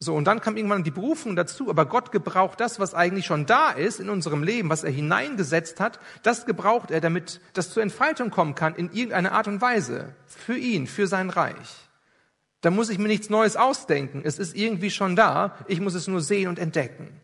So, 0.00 0.14
und 0.14 0.24
dann 0.24 0.40
kam 0.40 0.56
irgendwann 0.56 0.84
die 0.84 0.90
Berufung 0.90 1.36
dazu, 1.36 1.68
aber 1.68 1.84
Gott 1.84 2.12
gebraucht 2.12 2.60
das, 2.60 2.80
was 2.80 2.94
eigentlich 2.94 3.26
schon 3.26 3.44
da 3.44 3.70
ist 3.70 4.00
in 4.00 4.08
unserem 4.08 4.42
Leben, 4.42 4.70
was 4.70 4.84
er 4.84 4.92
hineingesetzt 4.92 5.80
hat, 5.80 6.00
das 6.22 6.46
gebraucht 6.46 6.90
er, 6.90 7.02
damit 7.02 7.42
das 7.52 7.70
zur 7.70 7.82
Entfaltung 7.82 8.30
kommen 8.30 8.54
kann 8.54 8.74
in 8.74 8.90
irgendeiner 8.92 9.32
Art 9.32 9.48
und 9.48 9.60
Weise. 9.60 10.14
Für 10.24 10.56
ihn, 10.56 10.86
für 10.86 11.08
sein 11.08 11.28
Reich. 11.28 11.87
Da 12.60 12.70
muss 12.70 12.90
ich 12.90 12.98
mir 12.98 13.08
nichts 13.08 13.30
Neues 13.30 13.56
ausdenken. 13.56 14.22
Es 14.24 14.38
ist 14.38 14.56
irgendwie 14.56 14.90
schon 14.90 15.16
da. 15.16 15.56
Ich 15.68 15.80
muss 15.80 15.94
es 15.94 16.08
nur 16.08 16.20
sehen 16.20 16.48
und 16.48 16.58
entdecken. 16.58 17.20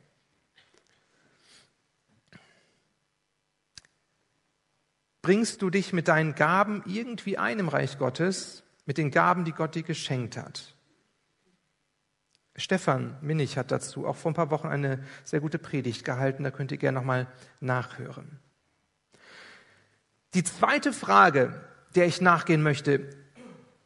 bringst 5.24 5.62
du 5.62 5.70
dich 5.70 5.94
mit 5.94 6.08
deinen 6.08 6.34
Gaben 6.34 6.82
irgendwie 6.84 7.38
ein 7.38 7.58
im 7.58 7.68
Reich 7.68 7.98
Gottes, 7.98 8.62
mit 8.84 8.98
den 8.98 9.10
Gaben, 9.10 9.46
die 9.46 9.52
Gott 9.52 9.74
dir 9.74 9.82
geschenkt 9.82 10.36
hat. 10.36 10.74
Stefan 12.56 13.16
Minnig 13.22 13.56
hat 13.56 13.70
dazu 13.70 14.06
auch 14.06 14.16
vor 14.16 14.30
ein 14.30 14.34
paar 14.34 14.50
Wochen 14.50 14.68
eine 14.68 15.02
sehr 15.24 15.40
gute 15.40 15.58
Predigt 15.58 16.04
gehalten, 16.04 16.44
da 16.44 16.50
könnt 16.50 16.72
ihr 16.72 16.78
gerne 16.78 16.98
nochmal 16.98 17.26
nachhören. 17.60 18.38
Die 20.34 20.44
zweite 20.44 20.92
Frage, 20.92 21.58
der 21.94 22.04
ich 22.04 22.20
nachgehen 22.20 22.62
möchte, 22.62 23.08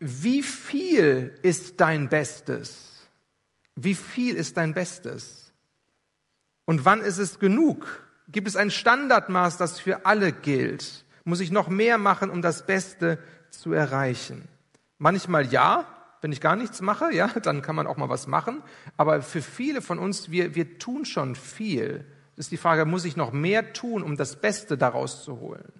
wie 0.00 0.42
viel 0.42 1.34
ist 1.42 1.80
dein 1.80 2.08
Bestes? 2.08 3.08
Wie 3.74 3.94
viel 3.94 4.34
ist 4.34 4.56
dein 4.56 4.74
Bestes? 4.74 5.52
Und 6.64 6.84
wann 6.84 7.00
ist 7.00 7.18
es 7.18 7.38
genug? 7.38 8.04
Gibt 8.28 8.46
es 8.46 8.56
ein 8.56 8.70
Standardmaß, 8.70 9.56
das 9.56 9.80
für 9.80 10.04
alle 10.04 10.32
gilt? 10.32 11.04
Muss 11.24 11.40
ich 11.40 11.50
noch 11.50 11.68
mehr 11.68 11.98
machen, 11.98 12.30
um 12.30 12.42
das 12.42 12.66
Beste 12.66 13.18
zu 13.50 13.72
erreichen? 13.72 14.48
Manchmal 14.98 15.46
ja, 15.46 15.86
wenn 16.20 16.32
ich 16.32 16.40
gar 16.40 16.56
nichts 16.56 16.80
mache, 16.80 17.12
ja, 17.12 17.28
dann 17.42 17.62
kann 17.62 17.76
man 17.76 17.86
auch 17.86 17.96
mal 17.96 18.08
was 18.08 18.26
machen. 18.26 18.62
Aber 18.96 19.22
für 19.22 19.42
viele 19.42 19.80
von 19.82 19.98
uns, 19.98 20.30
wir, 20.30 20.54
wir 20.54 20.78
tun 20.78 21.04
schon 21.04 21.34
viel. 21.34 22.04
Ist 22.36 22.52
die 22.52 22.56
Frage, 22.56 22.84
muss 22.84 23.04
ich 23.04 23.16
noch 23.16 23.32
mehr 23.32 23.72
tun, 23.72 24.02
um 24.02 24.16
das 24.16 24.36
Beste 24.40 24.78
daraus 24.78 25.24
zu 25.24 25.40
holen? 25.40 25.72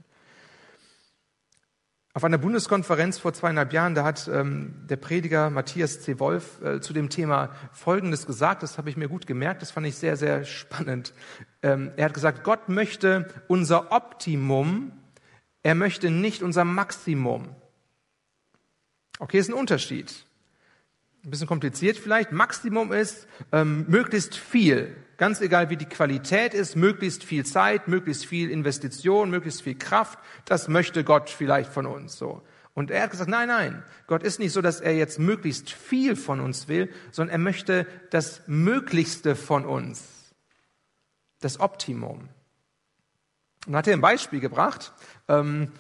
Auf 2.19 2.25
einer 2.25 2.39
Bundeskonferenz 2.39 3.21
vor 3.21 3.33
zweieinhalb 3.33 3.73
Jahren, 3.73 3.95
da 3.95 4.03
hat 4.03 4.27
ähm, 4.27 4.75
der 4.91 4.97
Prediger 4.97 5.51
Matthias 5.51 6.01
C. 6.01 6.19
Wolf 6.19 6.61
äh, 6.63 6.81
zu 6.81 6.93
dem 6.93 7.11
Thema 7.11 7.51
Folgendes 7.71 8.27
gesagt. 8.27 8.65
Das 8.65 8.77
habe 8.77 8.91
ich 8.91 8.97
mir 8.97 9.07
gut 9.09 9.29
gemerkt. 9.29 9.63
Das 9.63 9.71
fand 9.71 9.87
ich 9.87 9.95
sehr, 9.95 10.17
sehr 10.17 10.45
spannend. 10.45 11.15
Ähm, 11.63 11.93
er 11.95 12.07
hat 12.07 12.15
gesagt, 12.15 12.43
Gott 12.43 12.69
möchte 12.69 13.29
unser 13.47 13.93
Optimum, 13.93 14.91
er 15.63 15.77
möchte 15.77 16.11
nicht 16.11 16.43
unser 16.43 16.65
Maximum. 16.65 17.55
Okay, 19.21 19.39
ist 19.39 19.49
ein 19.49 19.55
Unterschied. 19.55 20.27
Ein 21.25 21.31
bisschen 21.31 21.47
kompliziert 21.47 21.99
vielleicht. 21.99 22.33
Maximum 22.33 22.91
ist 22.91 23.29
ähm, 23.53 23.85
möglichst 23.87 24.35
viel. 24.35 24.97
Ganz 25.19 25.41
egal, 25.41 25.69
wie 25.69 25.77
die 25.77 25.85
Qualität 25.85 26.55
ist, 26.55 26.77
möglichst 26.77 27.25
viel 27.25 27.45
Zeit, 27.45 27.89
möglichst 27.89 28.25
viel 28.25 28.51
Investition, 28.51 29.31
möglichst 29.31 29.63
viel 29.63 29.77
Kraft. 29.77 30.17
Das 30.45 30.69
möchte 30.69 31.03
Gott 31.03 31.29
vielleicht 31.29 31.73
von 31.73 31.87
uns 31.87 32.17
so. 32.17 32.43
Und 32.73 32.93
er 32.93 33.03
hat 33.03 33.11
gesagt, 33.11 33.29
nein, 33.29 33.49
nein, 33.49 33.83
Gott 34.07 34.23
ist 34.23 34.39
nicht 34.39 34.53
so, 34.53 34.63
dass 34.63 34.81
er 34.81 34.95
jetzt 34.95 35.19
möglichst 35.19 35.73
viel 35.73 36.15
von 36.15 36.39
uns 36.39 36.69
will, 36.69 36.89
sondern 37.11 37.33
er 37.33 37.39
möchte 37.39 37.85
das 38.11 38.43
Möglichste 38.47 39.35
von 39.35 39.67
uns. 39.67 40.33
Das 41.41 41.59
Optimum. 41.59 42.29
Und 43.67 43.75
hat 43.75 43.89
er 43.89 43.95
ein 43.95 44.01
Beispiel 44.01 44.39
gebracht. 44.39 44.93
Ähm, 45.27 45.73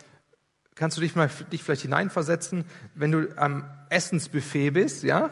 kannst 0.74 0.96
du 0.96 1.00
dich 1.00 1.14
mal 1.14 1.30
dich 1.52 1.62
vielleicht 1.62 1.82
hineinversetzen, 1.82 2.64
wenn 2.96 3.12
du 3.12 3.38
am 3.38 3.70
Essensbuffet 3.88 4.72
bist, 4.72 5.04
ja? 5.04 5.30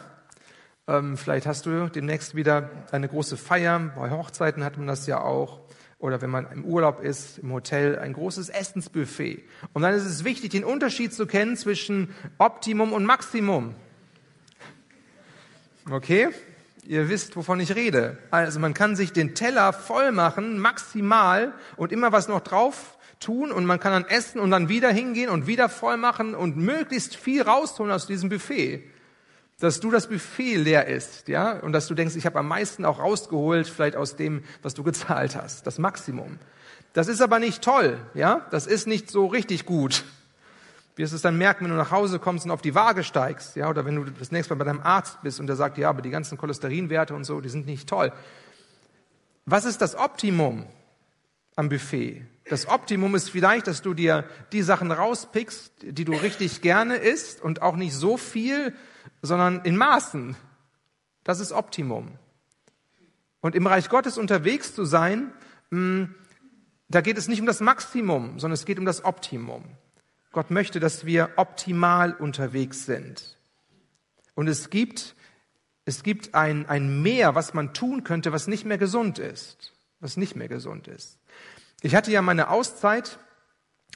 Ähm, 0.88 1.16
vielleicht 1.16 1.47
hast 1.47 1.66
du 1.66 1.88
demnächst 1.88 2.35
wieder 2.37 2.71
eine 2.93 3.09
große 3.09 3.37
Feier. 3.37 3.93
Bei 3.97 4.11
Hochzeiten 4.11 4.64
hat 4.64 4.76
man 4.76 4.87
das 4.87 5.07
ja 5.07 5.21
auch. 5.21 5.61
Oder 5.99 6.21
wenn 6.21 6.31
man 6.31 6.50
im 6.52 6.64
Urlaub 6.64 7.02
ist, 7.02 7.38
im 7.38 7.52
Hotel, 7.52 7.99
ein 7.99 8.12
großes 8.12 8.50
Essensbuffet. 8.50 9.43
Und 9.73 9.83
dann 9.83 9.95
ist 9.95 10.05
es 10.05 10.25
wichtig, 10.25 10.50
den 10.50 10.64
Unterschied 10.64 11.12
zu 11.12 11.26
kennen 11.26 11.57
zwischen 11.57 12.14
Optimum 12.38 12.93
und 12.93 13.05
Maximum. 13.05 13.75
Okay? 15.90 16.28
Ihr 16.87 17.09
wisst, 17.09 17.35
wovon 17.35 17.59
ich 17.59 17.75
rede. 17.75 18.19
Also 18.31 18.61
man 18.61 18.75
kann 18.75 18.95
sich 18.95 19.12
den 19.12 19.35
Teller 19.35 19.73
voll 19.73 20.12
machen, 20.12 20.59
maximal, 20.59 21.52
und 21.76 21.90
immer 21.90 22.12
was 22.12 22.28
noch 22.28 22.40
drauf 22.40 22.97
tun 23.19 23.50
und 23.50 23.64
man 23.64 23.81
kann 23.81 23.93
dann 23.93 24.05
essen 24.05 24.40
und 24.40 24.50
dann 24.50 24.69
wieder 24.69 24.90
hingehen 24.90 25.31
und 25.31 25.47
wieder 25.47 25.69
voll 25.69 25.97
machen 25.97 26.35
und 26.35 26.57
möglichst 26.57 27.16
viel 27.16 27.43
rausholen 27.43 27.90
aus 27.90 28.07
diesem 28.07 28.28
Buffet. 28.28 28.85
Dass 29.58 29.80
du 29.80 29.90
das 29.90 30.08
Buffet 30.08 30.56
leer 30.56 30.86
ist, 30.86 31.28
ja, 31.28 31.52
und 31.60 31.72
dass 31.72 31.86
du 31.86 31.94
denkst, 31.94 32.14
ich 32.16 32.26
habe 32.26 32.38
am 32.38 32.48
meisten 32.48 32.84
auch 32.84 32.98
rausgeholt, 32.98 33.66
vielleicht 33.66 33.96
aus 33.96 34.16
dem, 34.16 34.44
was 34.62 34.75
du 34.75 34.82
gezahlt 34.84 35.34
hast, 35.36 35.66
das 35.66 35.78
Maximum. 35.78 36.38
Das 36.92 37.08
ist 37.08 37.20
aber 37.20 37.38
nicht 37.38 37.62
toll, 37.62 37.98
ja, 38.14 38.46
das 38.50 38.66
ist 38.66 38.86
nicht 38.86 39.10
so 39.10 39.26
richtig 39.26 39.66
gut. 39.66 40.04
Wirst 40.96 41.12
es 41.12 41.20
dann 41.20 41.36
merken, 41.36 41.64
wenn 41.64 41.70
du 41.70 41.76
nach 41.76 41.90
Hause 41.90 42.18
kommst 42.18 42.46
und 42.46 42.50
auf 42.50 42.62
die 42.62 42.75
Waage 42.75 43.04
steigst, 43.04 43.54
ja, 43.56 43.68
oder 43.68 43.84
wenn 43.84 43.96
du 43.96 44.04
das 44.04 44.30
nächste 44.30 44.54
Mal 44.54 44.64
bei 44.64 44.70
deinem 44.70 44.80
Arzt 44.82 45.20
bist 45.22 45.40
und 45.40 45.46
der 45.46 45.56
sagt, 45.56 45.76
ja, 45.76 45.90
aber 45.90 46.00
die 46.00 46.10
ganzen 46.10 46.38
Cholesterinwerte 46.38 47.14
und 47.14 47.25
so, 47.25 47.40
die 47.42 47.50
sind 47.50 47.66
nicht 47.66 47.86
toll. 47.86 48.12
Was 49.44 49.64
ist 49.66 49.82
das 49.82 49.94
Optimum 49.94 50.66
am 51.54 51.68
Buffet? 51.68 52.25
Das 52.48 52.66
Optimum 52.66 53.14
ist 53.14 53.28
vielleicht, 53.28 53.66
dass 53.66 53.82
du 53.82 53.92
dir 53.92 54.25
die 54.52 54.62
Sachen 54.62 54.90
rauspickst, 54.90 55.72
die 55.82 56.04
du 56.04 56.12
richtig 56.12 56.62
gerne 56.62 56.96
isst 56.96 57.42
und 57.42 57.60
auch 57.60 57.76
nicht 57.76 57.94
so 57.94 58.16
viel, 58.16 58.72
sondern 59.26 59.61
in 59.64 59.76
Maßen. 59.76 60.37
Das 61.25 61.40
ist 61.40 61.52
Optimum. 61.52 62.12
Und 63.40 63.54
im 63.54 63.66
Reich 63.66 63.88
Gottes 63.88 64.16
unterwegs 64.16 64.75
zu 64.75 64.85
sein, 64.85 65.33
mm, 65.71 66.04
da 66.88 67.00
geht 67.00 67.18
es 67.18 67.28
nicht 67.28 67.40
um 67.40 67.47
das 67.47 67.61
Maximum, 67.61 68.38
sondern 68.38 68.54
es 68.54 68.64
geht 68.64 68.78
um 68.78 68.85
das 68.85 69.04
Optimum. 69.04 69.64
Gott 70.33 70.50
möchte, 70.50 70.80
dass 70.80 71.04
wir 71.04 71.30
optimal 71.37 72.12
unterwegs 72.12 72.87
sind. 72.87 73.37
Und 74.35 74.49
es 74.49 74.71
gibt, 74.71 75.16
es 75.85 76.02
gibt 76.02 76.35
ein, 76.35 76.68
ein 76.68 77.02
Mehr, 77.02 77.35
was 77.35 77.54
man 77.54 77.73
tun 77.75 78.04
könnte, 78.04 78.33
was 78.33 78.47
nicht 78.47 78.64
mehr 78.64 78.78
gesund 78.78 79.18
ist. 79.18 79.73
Was 80.00 80.16
nicht 80.16 80.37
mehr 80.37 80.49
gesund 80.49 80.88
ist. 80.88 81.18
Ich 81.80 81.95
hatte 81.95 82.11
ja 82.11 82.23
meine 82.23 82.50
Auszeit 82.50 83.18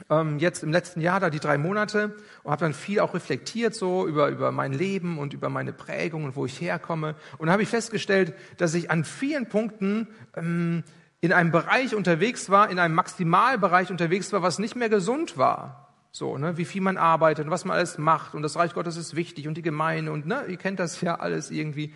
ähm, 0.09 0.38
jetzt 0.38 0.62
im 0.62 0.73
letzten 0.73 1.00
Jahr, 1.00 1.21
da 1.21 1.30
die 1.30 1.40
drei 1.40 1.59
Monate, 1.59 2.16
und 2.42 2.50
habe 2.50 2.64
dann 2.64 2.75
viel 2.75 3.00
auch 3.00 3.14
reflektiert 3.14 3.75
so 3.75 4.07
über, 4.07 4.28
über 4.28 4.52
mein 4.52 4.73
Leben 4.73 5.19
und 5.19 5.35
über 5.35 5.49
meine 5.49 5.73
Prägung 5.73 6.25
und 6.25 6.37
wo 6.37 6.47
ich 6.47 6.61
herkomme. 6.61 7.14
Und 7.38 7.50
habe 7.50 7.62
ich 7.62 7.69
festgestellt, 7.69 8.35
dass 8.57 8.75
ich 8.75 8.90
an 8.90 9.04
vielen 9.04 9.49
Punkten 9.49 10.09
ähm, 10.37 10.85
in 11.21 11.33
einem 11.33 11.50
Bereich 11.50 11.95
unterwegs 11.95 12.49
war, 12.49 12.71
in 12.71 12.78
einem 12.78 12.95
Maximalbereich 12.95 13.90
unterwegs 13.90 14.33
war, 14.33 14.42
was 14.42 14.59
nicht 14.59 14.76
mehr 14.76 14.88
gesund 14.88 15.37
war. 15.37 15.88
So, 16.12 16.38
ne, 16.38 16.57
wie 16.57 16.64
viel 16.64 16.80
man 16.80 16.97
arbeitet 16.97 17.45
und 17.45 17.50
was 17.50 17.64
man 17.64 17.76
alles 17.76 17.99
macht 17.99 18.35
und 18.35 18.42
das 18.42 18.57
Reich 18.57 18.75
Gottes 18.75 18.97
ist 18.97 19.14
wichtig 19.14 19.47
und 19.47 19.54
die 19.54 19.62
Gemeinde 19.62 20.11
und 20.11 20.26
ne, 20.26 20.45
ihr 20.49 20.57
kennt 20.57 20.80
das 20.80 21.00
ja 21.00 21.16
alles 21.16 21.50
irgendwie. 21.50 21.95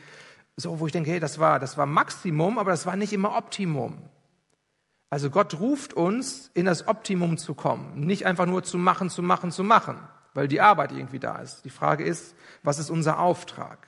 So, 0.57 0.79
wo 0.79 0.87
ich 0.87 0.93
denke, 0.93 1.11
hey, 1.11 1.19
das 1.19 1.41
war, 1.41 1.59
das 1.59 1.77
war 1.77 1.87
Maximum, 1.87 2.59
aber 2.59 2.71
das 2.71 2.87
war 2.87 2.95
nicht 2.95 3.13
immer 3.13 3.37
Optimum. 3.37 3.99
Also 5.14 5.30
Gott 5.30 5.61
ruft 5.61 5.92
uns, 5.92 6.50
in 6.54 6.66
das 6.66 6.88
Optimum 6.88 7.38
zu 7.38 7.54
kommen, 7.54 8.00
nicht 8.00 8.26
einfach 8.26 8.47
nur 8.47 8.64
zu 8.64 8.78
machen, 8.78 9.11
zu 9.11 9.23
machen, 9.23 9.52
zu 9.52 9.62
machen, 9.62 9.97
weil 10.33 10.49
die 10.49 10.61
Arbeit 10.61 10.90
irgendwie 10.90 11.21
da 11.21 11.38
ist. 11.38 11.64
Die 11.64 11.71
Frage 11.71 12.02
ist, 12.02 12.35
was 12.64 12.80
ist 12.80 12.90
unser 12.90 13.21
Auftrag? 13.21 13.87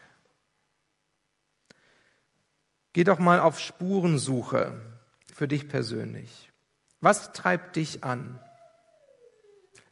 Geh 2.93 3.03
doch 3.03 3.19
mal 3.19 3.41
auf 3.41 3.59
Spurensuche 3.59 4.81
für 5.35 5.49
dich 5.49 5.69
persönlich. 5.69 6.53
Was 7.01 7.33
treibt 7.33 7.75
dich 7.75 8.05
an? 8.05 8.39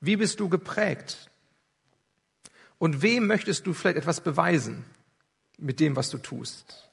Wie 0.00 0.14
bist 0.14 0.38
du 0.38 0.48
geprägt? 0.48 1.32
Und 2.78 3.02
wem 3.02 3.26
möchtest 3.26 3.66
du 3.66 3.74
vielleicht 3.74 3.98
etwas 3.98 4.20
beweisen 4.20 4.84
mit 5.58 5.80
dem, 5.80 5.96
was 5.96 6.10
du 6.10 6.18
tust? 6.18 6.88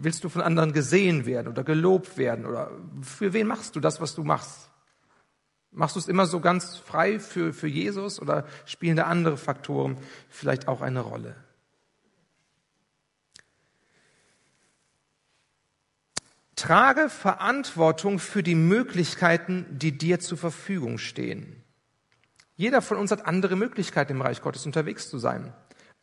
Willst 0.00 0.22
du 0.22 0.28
von 0.28 0.42
anderen 0.42 0.72
gesehen 0.72 1.26
werden 1.26 1.48
oder 1.48 1.64
gelobt 1.64 2.18
werden? 2.18 2.46
Oder 2.46 2.70
für 3.02 3.32
wen 3.32 3.48
machst 3.48 3.74
du 3.74 3.80
das, 3.80 4.00
was 4.00 4.14
du 4.14 4.22
machst? 4.22 4.70
Machst 5.72 5.96
du 5.96 6.00
es 6.00 6.06
immer 6.06 6.26
so 6.26 6.38
ganz 6.38 6.76
frei 6.76 7.18
für, 7.18 7.52
für 7.52 7.66
Jesus 7.66 8.22
oder 8.22 8.46
spielen 8.64 8.96
da 8.96 9.04
andere 9.04 9.36
Faktoren 9.36 9.98
vielleicht 10.28 10.68
auch 10.68 10.82
eine 10.82 11.00
Rolle? 11.00 11.34
Trage 16.54 17.08
Verantwortung 17.08 18.20
für 18.20 18.44
die 18.44 18.54
Möglichkeiten, 18.54 19.66
die 19.70 19.98
dir 19.98 20.20
zur 20.20 20.38
Verfügung 20.38 20.98
stehen. 20.98 21.64
Jeder 22.54 22.82
von 22.82 22.98
uns 22.98 23.10
hat 23.10 23.26
andere 23.26 23.56
Möglichkeiten 23.56 24.12
im 24.12 24.22
Reich 24.22 24.42
Gottes 24.42 24.64
unterwegs 24.64 25.10
zu 25.10 25.18
sein 25.18 25.52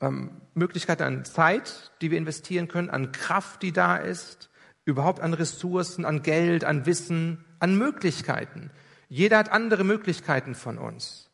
ähm, 0.01 0.41
Möglichkeiten 0.53 1.03
an 1.03 1.25
Zeit, 1.25 1.91
die 2.01 2.11
wir 2.11 2.17
investieren 2.17 2.67
können, 2.67 2.89
an 2.89 3.11
Kraft, 3.11 3.61
die 3.61 3.71
da 3.71 3.97
ist, 3.97 4.49
überhaupt 4.85 5.19
an 5.19 5.33
Ressourcen, 5.33 6.05
an 6.05 6.21
Geld, 6.21 6.63
an 6.63 6.85
Wissen, 6.85 7.43
an 7.59 7.77
Möglichkeiten. 7.77 8.71
Jeder 9.09 9.37
hat 9.37 9.51
andere 9.51 9.83
Möglichkeiten 9.83 10.55
von 10.55 10.77
uns. 10.77 11.29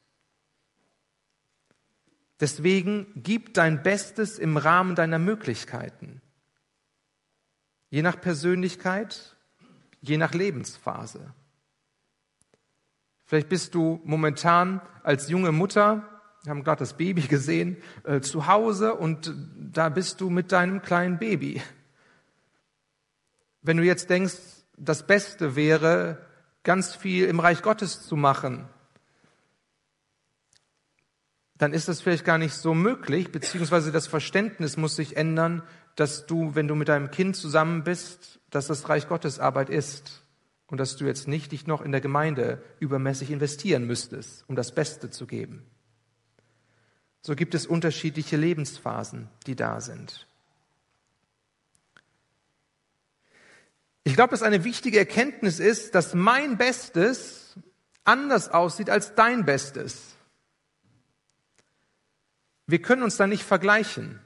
Deswegen 2.39 3.08
gib 3.15 3.53
dein 3.53 3.84
Bestes 3.84 4.39
im 4.39 4.58
Rahmen 4.58 4.96
deiner 4.96 5.20
Möglichkeiten. 5.20 6.22
Je 7.89 8.01
nach 8.01 8.20
Persönlichkeit, 8.20 9.36
je 10.01 10.18
nach 10.18 10.34
Lebensphase. 10.34 11.34
Vielleicht 13.25 13.50
bist 13.50 13.75
du 13.75 14.01
momentan 14.03 14.82
als 15.03 15.30
junge 15.30 15.51
Mutter 15.51 16.11
wir 16.43 16.50
haben 16.50 16.63
gerade 16.63 16.79
das 16.79 16.93
Baby 16.93 17.21
gesehen, 17.21 17.77
äh, 18.03 18.21
zu 18.21 18.48
Hause 18.48 18.95
und 18.95 19.33
da 19.55 19.89
bist 19.89 20.21
du 20.21 20.29
mit 20.29 20.51
deinem 20.51 20.81
kleinen 20.81 21.19
Baby. 21.19 21.62
Wenn 23.62 23.77
du 23.77 23.83
jetzt 23.83 24.10
denkst, 24.10 24.33
das 24.75 25.05
Beste 25.05 25.55
wäre, 25.55 26.17
ganz 26.63 26.95
viel 26.95 27.25
im 27.25 27.39
Reich 27.39 27.62
Gottes 27.62 28.01
zu 28.01 28.15
machen, 28.15 28.67
dann 31.55 31.74
ist 31.74 31.88
das 31.88 32.01
vielleicht 32.01 32.25
gar 32.25 32.39
nicht 32.39 32.55
so 32.55 32.74
möglich, 32.74 33.31
beziehungsweise 33.31 33.91
das 33.91 34.07
Verständnis 34.07 34.77
muss 34.77 34.95
sich 34.95 35.15
ändern, 35.15 35.62
dass 35.95 36.25
du, 36.25 36.55
wenn 36.55 36.67
du 36.67 36.74
mit 36.74 36.88
deinem 36.88 37.12
Kind 37.12 37.36
zusammen 37.36 37.83
bist, 37.83 38.39
dass 38.50 38.65
das 38.65 38.89
Reich 38.89 39.07
Gottes 39.07 39.38
Arbeit 39.38 39.69
ist 39.69 40.24
und 40.65 40.79
dass 40.79 40.95
du 40.95 41.05
jetzt 41.05 41.27
nicht 41.27 41.51
dich 41.51 41.67
noch 41.67 41.81
in 41.81 41.91
der 41.91 42.01
Gemeinde 42.01 42.63
übermäßig 42.79 43.29
investieren 43.29 43.86
müsstest, 43.86 44.43
um 44.48 44.55
das 44.55 44.74
Beste 44.74 45.12
zu 45.12 45.27
geben. 45.27 45.63
So 47.22 47.36
gibt 47.36 47.54
es 47.54 47.66
unterschiedliche 47.66 48.36
Lebensphasen, 48.36 49.30
die 49.46 49.56
da 49.56 49.80
sind. 49.80 50.28
Ich 54.04 54.16
glaube, 54.16 54.32
dass 54.32 54.42
eine 54.42 54.63
wichtige 54.63 54.98
Erkenntnis 54.98 55.60
ist, 55.60 55.94
dass 55.94 56.16
mein 56.16 56.58
Bestes 56.58 57.56
anders 58.04 58.50
aussieht 58.50 58.90
als 58.90 59.13
dein 59.13 59.46
Bestes. 59.46 60.16
Wir 62.66 62.82
können 62.82 63.04
uns 63.04 63.18
da 63.18 63.28
nicht 63.28 63.44
vergleichen, 63.44 64.20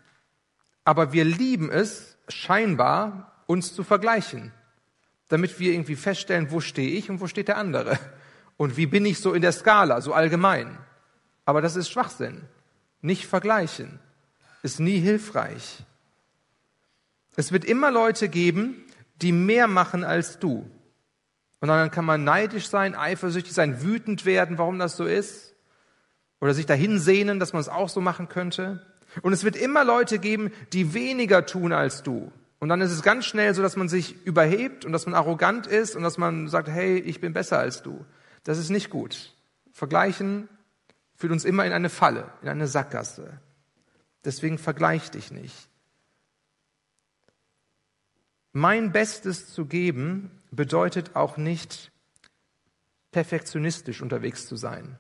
aber 0.86 1.12
wir 1.12 1.26
lieben 1.26 1.70
es 1.70 2.18
scheinbar, 2.30 3.44
uns 3.48 3.74
zu 3.74 3.84
vergleichen, 3.84 4.54
damit 5.28 5.60
wir 5.60 5.74
irgendwie 5.74 5.96
feststellen, 5.96 6.52
wo 6.52 6.62
stehe 6.62 6.92
ich 6.98 7.10
und 7.10 7.20
wo 7.20 7.28
steht 7.28 7.50
der 7.50 7.58
andere 7.58 8.00
und 8.58 8.78
wie 8.78 8.86
bin 8.86 9.06
ich 9.06 9.20
so 9.20 9.34
in 9.34 9.42
der 9.42 9.52
Skala, 9.52 10.00
so 10.00 10.14
allgemein. 10.14 10.78
Aber 11.44 11.62
das 11.62 11.76
ist 11.76 11.90
Schwachsinn. 11.90 12.48
Nicht 13.06 13.28
vergleichen 13.28 14.00
ist 14.64 14.80
nie 14.80 14.98
hilfreich. 14.98 15.84
Es 17.36 17.52
wird 17.52 17.64
immer 17.64 17.92
Leute 17.92 18.30
geben, 18.30 18.84
die 19.22 19.32
mehr 19.32 19.68
machen 19.68 20.04
als 20.04 20.40
du. 20.40 20.68
Und 21.60 21.68
dann 21.68 21.92
kann 21.92 22.04
man 22.04 22.24
neidisch 22.24 22.68
sein, 22.68 22.96
eifersüchtig 22.96 23.54
sein, 23.54 23.84
wütend 23.84 24.26
werden, 24.26 24.58
warum 24.58 24.80
das 24.80 24.98
so 24.98 25.06
ist 25.06 25.54
oder 26.42 26.56
sich 26.56 26.66
dahin 26.66 26.98
sehnen, 26.98 27.40
dass 27.40 27.54
man 27.54 27.60
es 27.60 27.70
auch 27.70 27.90
so 27.90 28.02
machen 28.02 28.28
könnte. 28.28 28.84
Und 29.22 29.34
es 29.34 29.44
wird 29.44 29.56
immer 29.56 29.86
Leute 29.86 30.18
geben, 30.18 30.52
die 30.74 30.96
weniger 30.96 31.46
tun 31.46 31.74
als 31.74 32.02
du. 32.02 32.32
Und 32.58 32.70
dann 32.70 32.82
ist 32.82 32.92
es 32.92 33.04
ganz 33.04 33.26
schnell 33.26 33.54
so, 33.54 33.62
dass 33.62 33.76
man 33.76 33.88
sich 33.88 34.26
überhebt 34.26 34.84
und 34.84 34.94
dass 34.94 35.06
man 35.06 35.14
arrogant 35.14 35.68
ist 35.68 35.96
und 35.96 36.02
dass 36.02 36.18
man 36.18 36.48
sagt, 36.48 36.70
hey, 36.70 36.98
ich 36.98 37.22
bin 37.22 37.34
besser 37.34 37.60
als 37.60 37.84
du. 37.84 38.04
Das 38.44 38.58
ist 38.58 38.72
nicht 38.72 38.90
gut. 38.90 39.36
Vergleichen 39.72 40.50
führt 41.16 41.32
uns 41.32 41.46
immer 41.46 41.66
in 41.66 41.74
eine 41.74 41.90
Falle, 41.90 42.32
in 42.42 42.50
eine 42.50 42.68
Sackgasse. 42.68 43.40
Deswegen 44.24 44.58
vergleich 44.58 45.12
dich 45.12 45.32
nicht. 45.32 45.70
Mein 48.52 48.92
Bestes 48.92 49.54
zu 49.54 49.66
geben 49.66 50.32
bedeutet 50.52 51.16
auch 51.16 51.38
nicht 51.38 51.92
perfektionistisch 53.12 54.02
unterwegs 54.02 54.48
zu 54.48 54.56
sein. 54.56 54.98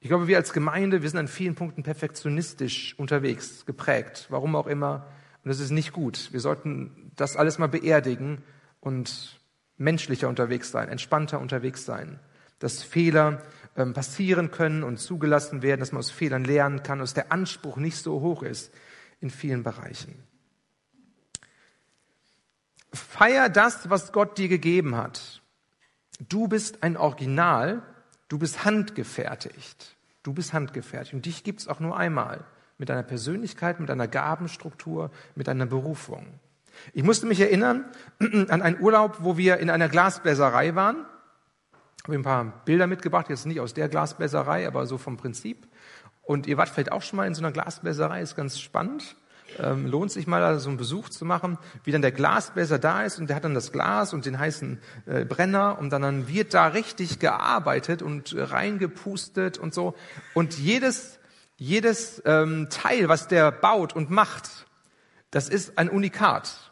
Ich 0.00 0.08
glaube, 0.08 0.28
wir 0.28 0.36
als 0.36 0.52
Gemeinde, 0.52 1.02
wir 1.02 1.10
sind 1.10 1.18
an 1.18 1.28
vielen 1.28 1.54
Punkten 1.54 1.82
perfektionistisch 1.82 2.98
unterwegs, 2.98 3.66
geprägt, 3.66 4.26
warum 4.30 4.56
auch 4.56 4.66
immer. 4.66 5.06
Und 5.44 5.48
das 5.48 5.60
ist 5.60 5.70
nicht 5.70 5.92
gut. 5.92 6.32
Wir 6.32 6.40
sollten 6.40 7.12
das 7.16 7.36
alles 7.36 7.58
mal 7.58 7.68
beerdigen 7.68 8.42
und 8.80 9.40
menschlicher 9.76 10.28
unterwegs 10.28 10.70
sein, 10.70 10.88
entspannter 10.88 11.40
unterwegs 11.40 11.84
sein. 11.84 12.18
Dass 12.60 12.82
Fehler 12.82 13.42
ähm, 13.76 13.92
passieren 13.92 14.52
können 14.52 14.84
und 14.84 14.98
zugelassen 14.98 15.62
werden, 15.62 15.80
dass 15.80 15.92
man 15.92 15.98
aus 15.98 16.10
Fehlern 16.10 16.44
lernen 16.44 16.82
kann, 16.82 17.00
dass 17.00 17.14
der 17.14 17.32
Anspruch 17.32 17.76
nicht 17.76 17.98
so 17.98 18.20
hoch 18.20 18.42
ist 18.42 18.72
in 19.20 19.30
vielen 19.30 19.64
Bereichen. 19.64 20.14
Feier 22.92 23.48
das, 23.48 23.90
was 23.90 24.12
Gott 24.12 24.38
dir 24.38 24.48
gegeben 24.48 24.96
hat. 24.96 25.42
Du 26.28 26.46
bist 26.48 26.82
ein 26.82 26.96
Original 26.96 27.82
Du 28.30 28.38
bist 28.38 28.64
handgefertigt. 28.64 29.96
Du 30.22 30.32
bist 30.32 30.54
handgefertigt. 30.54 31.14
Und 31.14 31.26
dich 31.26 31.44
gibt's 31.44 31.66
auch 31.66 31.80
nur 31.80 31.98
einmal. 31.98 32.44
Mit 32.78 32.88
deiner 32.88 33.02
Persönlichkeit, 33.02 33.80
mit 33.80 33.90
deiner 33.90 34.08
Gabenstruktur, 34.08 35.10
mit 35.34 35.48
deiner 35.48 35.66
Berufung. 35.66 36.26
Ich 36.94 37.02
musste 37.02 37.26
mich 37.26 37.40
erinnern 37.40 37.84
an 38.20 38.62
einen 38.62 38.80
Urlaub, 38.80 39.16
wo 39.20 39.36
wir 39.36 39.58
in 39.58 39.68
einer 39.68 39.88
Glasbläserei 39.88 40.76
waren. 40.76 41.04
Ich 42.02 42.08
habe 42.08 42.14
ein 42.14 42.22
paar 42.22 42.64
Bilder 42.64 42.86
mitgebracht, 42.86 43.28
jetzt 43.28 43.46
nicht 43.46 43.60
aus 43.60 43.74
der 43.74 43.88
Glasbläserei, 43.88 44.66
aber 44.66 44.86
so 44.86 44.98
vom 44.98 45.16
Prinzip. 45.16 45.68
Und 46.22 46.46
ihr 46.46 46.56
wart 46.56 46.68
vielleicht 46.68 46.92
auch 46.92 47.02
schon 47.02 47.18
mal 47.18 47.26
in 47.26 47.34
so 47.34 47.42
einer 47.42 47.52
Glasbläserei, 47.52 48.22
ist 48.22 48.36
ganz 48.36 48.58
spannend 48.58 49.16
ähm, 49.58 49.86
lohnt 49.86 50.12
sich 50.12 50.26
mal, 50.26 50.58
so 50.58 50.68
einen 50.68 50.78
Besuch 50.78 51.08
zu 51.08 51.24
machen, 51.24 51.58
wie 51.84 51.92
dann 51.92 52.02
der 52.02 52.12
Glasbläser 52.12 52.78
da 52.78 53.02
ist 53.02 53.18
und 53.18 53.28
der 53.28 53.36
hat 53.36 53.44
dann 53.44 53.54
das 53.54 53.72
Glas 53.72 54.12
und 54.12 54.26
den 54.26 54.38
heißen 54.38 54.80
äh, 55.06 55.24
Brenner 55.24 55.78
und 55.78 55.90
dann, 55.90 56.02
dann 56.02 56.28
wird 56.28 56.54
da 56.54 56.68
richtig 56.68 57.18
gearbeitet 57.18 58.02
und 58.02 58.34
reingepustet 58.36 59.58
und 59.58 59.74
so. 59.74 59.94
Und 60.34 60.58
jedes, 60.58 61.18
jedes 61.56 62.22
ähm, 62.24 62.68
Teil, 62.70 63.08
was 63.08 63.28
der 63.28 63.50
baut 63.50 63.94
und 63.94 64.10
macht, 64.10 64.66
das 65.30 65.48
ist 65.48 65.78
ein 65.78 65.88
Unikat. 65.88 66.69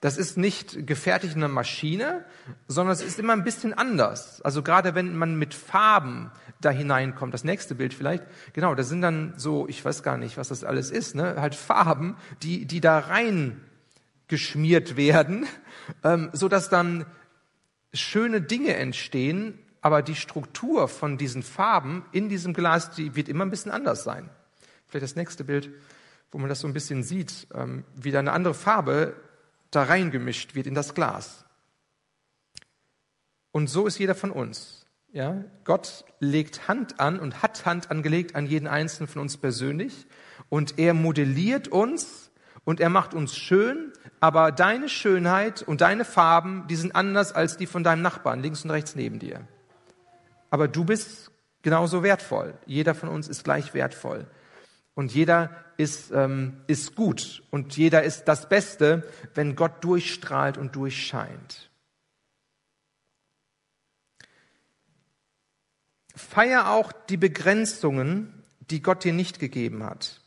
Das 0.00 0.16
ist 0.16 0.36
nicht 0.36 0.86
gefertigt 0.86 1.34
in 1.34 1.42
einer 1.42 1.52
Maschine, 1.52 2.24
sondern 2.68 2.92
es 2.92 3.02
ist 3.02 3.18
immer 3.18 3.32
ein 3.32 3.42
bisschen 3.42 3.74
anders. 3.74 4.40
Also 4.42 4.62
gerade 4.62 4.94
wenn 4.94 5.16
man 5.16 5.36
mit 5.36 5.54
Farben 5.54 6.30
da 6.60 6.70
hineinkommt, 6.70 7.34
das 7.34 7.42
nächste 7.42 7.74
Bild 7.74 7.94
vielleicht, 7.94 8.24
genau, 8.52 8.74
da 8.76 8.84
sind 8.84 9.02
dann 9.02 9.34
so, 9.36 9.66
ich 9.68 9.84
weiß 9.84 10.04
gar 10.04 10.16
nicht, 10.16 10.36
was 10.36 10.48
das 10.48 10.62
alles 10.62 10.90
ist, 10.90 11.16
ne, 11.16 11.40
halt 11.40 11.56
Farben, 11.56 12.16
die, 12.42 12.64
die 12.64 12.80
da 12.80 12.98
rein 12.98 13.60
geschmiert 14.28 14.96
werden, 14.96 15.46
ähm, 16.04 16.30
so 16.32 16.48
dass 16.48 16.68
dann 16.68 17.04
schöne 17.92 18.40
Dinge 18.40 18.76
entstehen, 18.76 19.58
aber 19.80 20.02
die 20.02 20.14
Struktur 20.14 20.86
von 20.86 21.18
diesen 21.18 21.42
Farben 21.42 22.04
in 22.12 22.28
diesem 22.28 22.52
Glas, 22.52 22.92
die 22.92 23.16
wird 23.16 23.28
immer 23.28 23.44
ein 23.44 23.50
bisschen 23.50 23.72
anders 23.72 24.04
sein. 24.04 24.30
Vielleicht 24.86 25.04
das 25.04 25.16
nächste 25.16 25.44
Bild, 25.44 25.70
wo 26.30 26.38
man 26.38 26.48
das 26.48 26.60
so 26.60 26.68
ein 26.68 26.72
bisschen 26.74 27.02
sieht, 27.02 27.48
ähm, 27.52 27.84
wie 27.96 28.12
da 28.12 28.20
eine 28.20 28.32
andere 28.32 28.54
Farbe 28.54 29.16
da 29.70 29.84
reingemischt 29.84 30.54
wird 30.54 30.66
in 30.66 30.74
das 30.74 30.94
Glas. 30.94 31.44
Und 33.52 33.68
so 33.68 33.86
ist 33.86 33.98
jeder 33.98 34.14
von 34.14 34.30
uns. 34.30 34.86
Ja, 35.10 35.42
Gott 35.64 36.04
legt 36.20 36.68
Hand 36.68 37.00
an 37.00 37.18
und 37.18 37.42
hat 37.42 37.64
Hand 37.64 37.90
angelegt 37.90 38.34
an 38.34 38.46
jeden 38.46 38.66
einzelnen 38.66 39.08
von 39.08 39.22
uns 39.22 39.38
persönlich 39.38 40.06
und 40.50 40.78
er 40.78 40.92
modelliert 40.92 41.68
uns 41.68 42.30
und 42.64 42.78
er 42.78 42.90
macht 42.90 43.14
uns 43.14 43.34
schön, 43.34 43.92
aber 44.20 44.52
deine 44.52 44.90
Schönheit 44.90 45.62
und 45.62 45.80
deine 45.80 46.04
Farben, 46.04 46.66
die 46.68 46.76
sind 46.76 46.94
anders 46.94 47.32
als 47.32 47.56
die 47.56 47.66
von 47.66 47.84
deinem 47.84 48.02
Nachbarn 48.02 48.42
links 48.42 48.64
und 48.64 48.70
rechts 48.70 48.94
neben 48.94 49.18
dir. 49.18 49.48
Aber 50.50 50.68
du 50.68 50.84
bist 50.84 51.30
genauso 51.62 52.02
wertvoll. 52.02 52.54
Jeder 52.66 52.94
von 52.94 53.08
uns 53.08 53.28
ist 53.28 53.44
gleich 53.44 53.72
wertvoll. 53.72 54.26
Und 54.98 55.14
jeder 55.14 55.52
ist, 55.76 56.10
ähm, 56.10 56.56
ist 56.66 56.96
gut 56.96 57.44
und 57.52 57.76
jeder 57.76 58.02
ist 58.02 58.24
das 58.24 58.48
Beste, 58.48 59.08
wenn 59.32 59.54
Gott 59.54 59.84
durchstrahlt 59.84 60.58
und 60.58 60.74
durchscheint. 60.74 61.70
Feier 66.16 66.70
auch 66.70 66.90
die 66.90 67.16
Begrenzungen, 67.16 68.42
die 68.58 68.82
Gott 68.82 69.04
dir 69.04 69.12
nicht 69.12 69.38
gegeben 69.38 69.84
hat. 69.84 70.20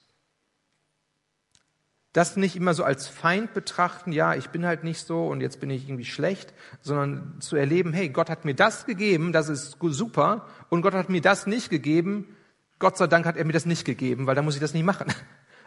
Das 2.13 2.37
nicht 2.37 2.55
immer 2.55 2.73
so 2.73 2.85
als 2.85 3.09
Feind 3.09 3.53
betrachten, 3.53 4.13
ja, 4.13 4.35
ich 4.35 4.51
bin 4.51 4.65
halt 4.65 4.85
nicht 4.85 5.05
so 5.05 5.27
und 5.27 5.41
jetzt 5.41 5.59
bin 5.59 5.69
ich 5.69 5.83
irgendwie 5.89 6.05
schlecht, 6.05 6.53
sondern 6.79 7.41
zu 7.41 7.57
erleben, 7.57 7.91
hey, 7.91 8.07
Gott 8.07 8.29
hat 8.29 8.45
mir 8.45 8.55
das 8.55 8.85
gegeben, 8.85 9.33
das 9.33 9.49
ist 9.49 9.75
super, 9.81 10.47
und 10.69 10.81
Gott 10.81 10.93
hat 10.93 11.09
mir 11.09 11.19
das 11.19 11.45
nicht 11.45 11.69
gegeben, 11.69 12.37
Gott 12.81 12.97
sei 12.97 13.07
Dank 13.07 13.25
hat 13.25 13.37
er 13.37 13.45
mir 13.45 13.53
das 13.53 13.65
nicht 13.65 13.85
gegeben, 13.85 14.27
weil 14.27 14.35
da 14.35 14.41
muss 14.41 14.55
ich 14.55 14.61
das 14.61 14.73
nicht 14.73 14.83
machen. 14.83 15.07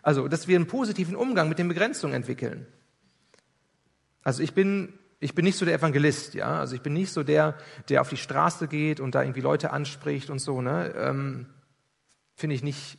Also, 0.06 0.28
dass 0.28 0.46
wir 0.46 0.56
einen 0.56 0.66
positiven 0.66 1.16
Umgang 1.16 1.48
mit 1.48 1.58
den 1.58 1.66
Begrenzungen 1.66 2.14
entwickeln. 2.14 2.66
Also 4.22 4.42
ich 4.42 4.52
bin, 4.52 4.92
ich 5.18 5.34
bin 5.34 5.46
nicht 5.46 5.56
so 5.56 5.64
der 5.64 5.76
Evangelist, 5.76 6.34
ja. 6.34 6.60
Also 6.60 6.74
ich 6.74 6.82
bin 6.82 6.92
nicht 6.92 7.10
so 7.10 7.22
der, 7.22 7.56
der 7.88 8.02
auf 8.02 8.10
die 8.10 8.18
Straße 8.18 8.68
geht 8.68 9.00
und 9.00 9.14
da 9.14 9.22
irgendwie 9.22 9.40
Leute 9.40 9.70
anspricht 9.70 10.28
und 10.28 10.40
so, 10.40 10.60
ne. 10.60 10.92
Ähm, 10.94 11.46
Finde 12.34 12.54
ich 12.54 12.62
nicht, 12.62 12.98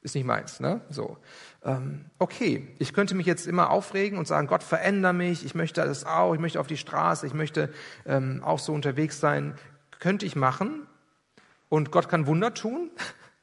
ist 0.00 0.14
nicht 0.14 0.24
meins, 0.24 0.58
ne. 0.58 0.80
So. 0.88 1.18
Ähm, 1.64 2.06
okay, 2.18 2.66
ich 2.78 2.94
könnte 2.94 3.14
mich 3.14 3.26
jetzt 3.26 3.46
immer 3.46 3.68
aufregen 3.68 4.16
und 4.16 4.26
sagen, 4.26 4.46
Gott 4.46 4.62
veränder 4.62 5.12
mich, 5.12 5.44
ich 5.44 5.54
möchte 5.54 5.82
das 5.82 6.06
auch, 6.06 6.32
ich 6.32 6.40
möchte 6.40 6.60
auf 6.60 6.66
die 6.66 6.78
Straße, 6.78 7.26
ich 7.26 7.34
möchte 7.34 7.68
ähm, 8.06 8.42
auch 8.42 8.58
so 8.58 8.72
unterwegs 8.72 9.20
sein. 9.20 9.54
Könnte 9.98 10.24
ich 10.24 10.34
machen. 10.34 10.86
Und 11.68 11.90
Gott 11.90 12.08
kann 12.08 12.26
Wunder 12.26 12.54
tun. 12.54 12.90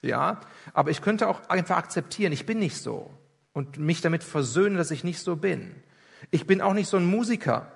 Ja, 0.01 0.39
aber 0.73 0.91
ich 0.91 1.01
könnte 1.01 1.27
auch 1.27 1.49
einfach 1.49 1.77
akzeptieren, 1.77 2.31
ich 2.31 2.45
bin 2.45 2.59
nicht 2.59 2.77
so 2.77 3.13
und 3.53 3.77
mich 3.77 4.01
damit 4.01 4.23
versöhnen, 4.23 4.77
dass 4.77 4.91
ich 4.91 5.03
nicht 5.03 5.19
so 5.19 5.35
bin. 5.35 5.75
Ich 6.31 6.47
bin 6.47 6.61
auch 6.61 6.73
nicht 6.73 6.87
so 6.87 6.97
ein 6.97 7.05
Musiker. 7.05 7.71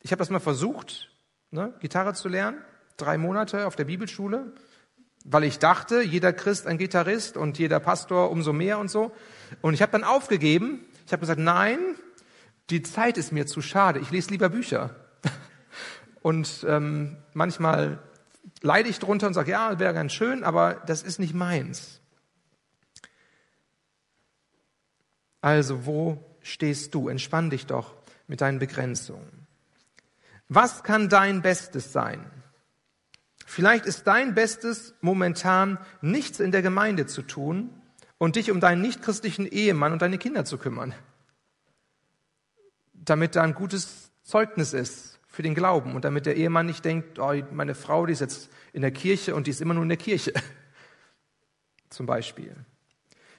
Ich 0.00 0.12
habe 0.12 0.20
das 0.20 0.30
mal 0.30 0.40
versucht, 0.40 1.10
ne, 1.50 1.74
Gitarre 1.80 2.14
zu 2.14 2.28
lernen, 2.28 2.58
drei 2.96 3.18
Monate 3.18 3.66
auf 3.66 3.76
der 3.76 3.84
Bibelschule, 3.84 4.52
weil 5.24 5.44
ich 5.44 5.58
dachte, 5.58 6.02
jeder 6.02 6.32
Christ 6.32 6.66
ein 6.66 6.78
Gitarrist 6.78 7.36
und 7.36 7.58
jeder 7.58 7.80
Pastor 7.80 8.30
umso 8.30 8.52
mehr 8.52 8.78
und 8.78 8.88
so. 8.88 9.12
Und 9.60 9.74
ich 9.74 9.82
habe 9.82 9.92
dann 9.92 10.04
aufgegeben. 10.04 10.84
Ich 11.06 11.12
habe 11.12 11.20
gesagt, 11.20 11.40
nein, 11.40 11.78
die 12.70 12.82
Zeit 12.82 13.18
ist 13.18 13.32
mir 13.32 13.46
zu 13.46 13.60
schade. 13.60 13.98
Ich 13.98 14.10
lese 14.10 14.30
lieber 14.30 14.48
Bücher. 14.48 14.94
Und 16.22 16.64
ähm, 16.68 17.16
manchmal 17.34 17.98
leide 18.62 18.88
ich 18.88 18.98
drunter 18.98 19.26
und 19.26 19.34
sage, 19.34 19.52
ja, 19.52 19.78
wäre 19.78 19.94
ganz 19.94 20.12
schön, 20.12 20.44
aber 20.44 20.74
das 20.86 21.02
ist 21.02 21.18
nicht 21.18 21.34
meins. 21.34 22.00
Also, 25.40 25.86
wo 25.86 26.22
stehst 26.42 26.94
du? 26.94 27.08
Entspann 27.08 27.50
dich 27.50 27.66
doch 27.66 27.94
mit 28.26 28.40
deinen 28.40 28.58
Begrenzungen. 28.58 29.46
Was 30.48 30.82
kann 30.82 31.08
dein 31.08 31.42
Bestes 31.42 31.92
sein? 31.92 32.30
Vielleicht 33.46 33.86
ist 33.86 34.06
dein 34.06 34.34
Bestes 34.34 34.94
momentan 35.00 35.78
nichts 36.02 36.38
in 36.40 36.52
der 36.52 36.62
Gemeinde 36.62 37.06
zu 37.06 37.22
tun 37.22 37.70
und 38.18 38.36
dich 38.36 38.50
um 38.50 38.60
deinen 38.60 38.82
nichtchristlichen 38.82 39.46
Ehemann 39.46 39.92
und 39.92 40.02
deine 40.02 40.18
Kinder 40.18 40.44
zu 40.44 40.58
kümmern, 40.58 40.94
damit 42.92 43.34
da 43.34 43.42
ein 43.42 43.54
gutes 43.54 44.12
Zeugnis 44.22 44.72
ist 44.72 45.09
für 45.30 45.42
den 45.42 45.54
Glauben 45.54 45.94
und 45.94 46.04
damit 46.04 46.26
der 46.26 46.36
Ehemann 46.36 46.66
nicht 46.66 46.84
denkt, 46.84 47.18
oh, 47.20 47.32
meine 47.52 47.74
Frau, 47.74 48.04
die 48.04 48.12
ist 48.12 48.20
jetzt 48.20 48.50
in 48.72 48.82
der 48.82 48.90
Kirche 48.90 49.34
und 49.34 49.46
die 49.46 49.52
ist 49.52 49.60
immer 49.60 49.74
nur 49.74 49.84
in 49.84 49.88
der 49.88 49.96
Kirche. 49.96 50.32
Zum 51.88 52.04
Beispiel. 52.04 52.54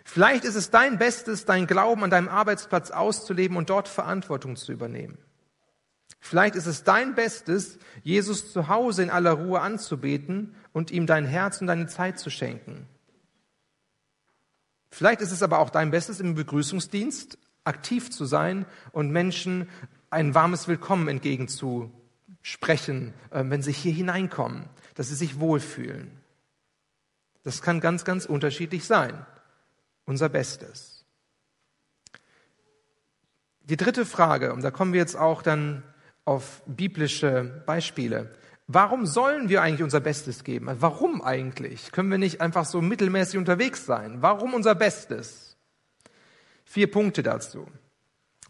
Vielleicht 0.05 0.45
ist 0.45 0.55
es 0.55 0.71
dein 0.71 0.97
Bestes, 0.97 1.45
dein 1.45 1.67
Glauben 1.67 2.03
an 2.03 2.09
deinem 2.09 2.29
Arbeitsplatz 2.29 2.91
auszuleben 2.91 3.57
und 3.57 3.69
dort 3.69 3.87
Verantwortung 3.87 4.55
zu 4.55 4.71
übernehmen. 4.71 5.17
Vielleicht 6.19 6.55
ist 6.55 6.65
es 6.65 6.83
dein 6.83 7.13
Bestes, 7.13 7.77
Jesus 8.03 8.53
zu 8.53 8.67
Hause 8.67 9.03
in 9.03 9.09
aller 9.09 9.31
Ruhe 9.31 9.59
anzubeten 9.59 10.55
und 10.71 10.91
ihm 10.91 11.07
dein 11.07 11.25
Herz 11.25 11.59
und 11.59 11.67
deine 11.67 11.87
Zeit 11.87 12.19
zu 12.19 12.29
schenken. 12.29 12.87
Vielleicht 14.91 15.21
ist 15.21 15.31
es 15.31 15.43
aber 15.43 15.59
auch 15.59 15.69
dein 15.69 15.91
Bestes, 15.91 16.19
im 16.19 16.35
Begrüßungsdienst 16.35 17.37
aktiv 17.63 18.11
zu 18.11 18.25
sein 18.25 18.65
und 18.91 19.11
Menschen 19.11 19.69
ein 20.11 20.35
warmes 20.35 20.67
Willkommen 20.67 21.07
entgegenzusprechen, 21.07 23.15
äh, 23.31 23.43
wenn 23.47 23.63
sie 23.63 23.71
hier 23.71 23.93
hineinkommen, 23.93 24.65
dass 24.93 25.07
sie 25.07 25.15
sich 25.15 25.39
wohlfühlen. 25.39 26.11
Das 27.43 27.61
kann 27.61 27.79
ganz, 27.79 28.03
ganz 28.05 28.25
unterschiedlich 28.25 28.85
sein 28.85 29.25
unser 30.05 30.29
Bestes. 30.29 31.05
Die 33.61 33.77
dritte 33.77 34.05
Frage, 34.05 34.53
und 34.53 34.61
da 34.61 34.71
kommen 34.71 34.91
wir 34.91 34.99
jetzt 34.99 35.15
auch 35.15 35.41
dann 35.41 35.83
auf 36.25 36.61
biblische 36.65 37.63
Beispiele. 37.65 38.33
Warum 38.67 39.05
sollen 39.05 39.47
wir 39.47 39.61
eigentlich 39.61 39.83
unser 39.83 40.01
Bestes 40.01 40.43
geben? 40.43 40.67
Also 40.67 40.81
warum 40.81 41.21
eigentlich? 41.21 41.93
Können 41.93 42.11
wir 42.11 42.17
nicht 42.17 42.41
einfach 42.41 42.65
so 42.65 42.81
mittelmäßig 42.81 43.37
unterwegs 43.37 43.85
sein? 43.85 44.21
Warum 44.21 44.53
unser 44.53 44.75
Bestes? 44.75 45.55
Vier 46.65 46.91
Punkte 46.91 47.23
dazu. 47.23 47.67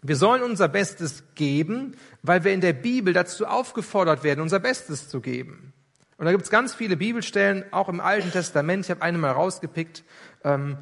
Wir 0.01 0.15
sollen 0.15 0.41
unser 0.41 0.67
Bestes 0.67 1.23
geben, 1.35 1.95
weil 2.23 2.43
wir 2.43 2.53
in 2.53 2.61
der 2.61 2.73
Bibel 2.73 3.13
dazu 3.13 3.45
aufgefordert 3.45 4.23
werden, 4.23 4.41
unser 4.41 4.59
Bestes 4.59 5.09
zu 5.09 5.21
geben. 5.21 5.73
Und 6.17 6.25
da 6.25 6.31
gibt 6.31 6.43
es 6.43 6.49
ganz 6.49 6.73
viele 6.73 6.97
Bibelstellen, 6.97 7.65
auch 7.71 7.89
im 7.89 7.99
Alten 7.99 8.31
Testament. 8.31 8.85
Ich 8.85 8.91
habe 8.91 9.01
eine 9.01 9.17
mal 9.17 9.31
rausgepickt. 9.31 10.03
Ähm, 10.43 10.77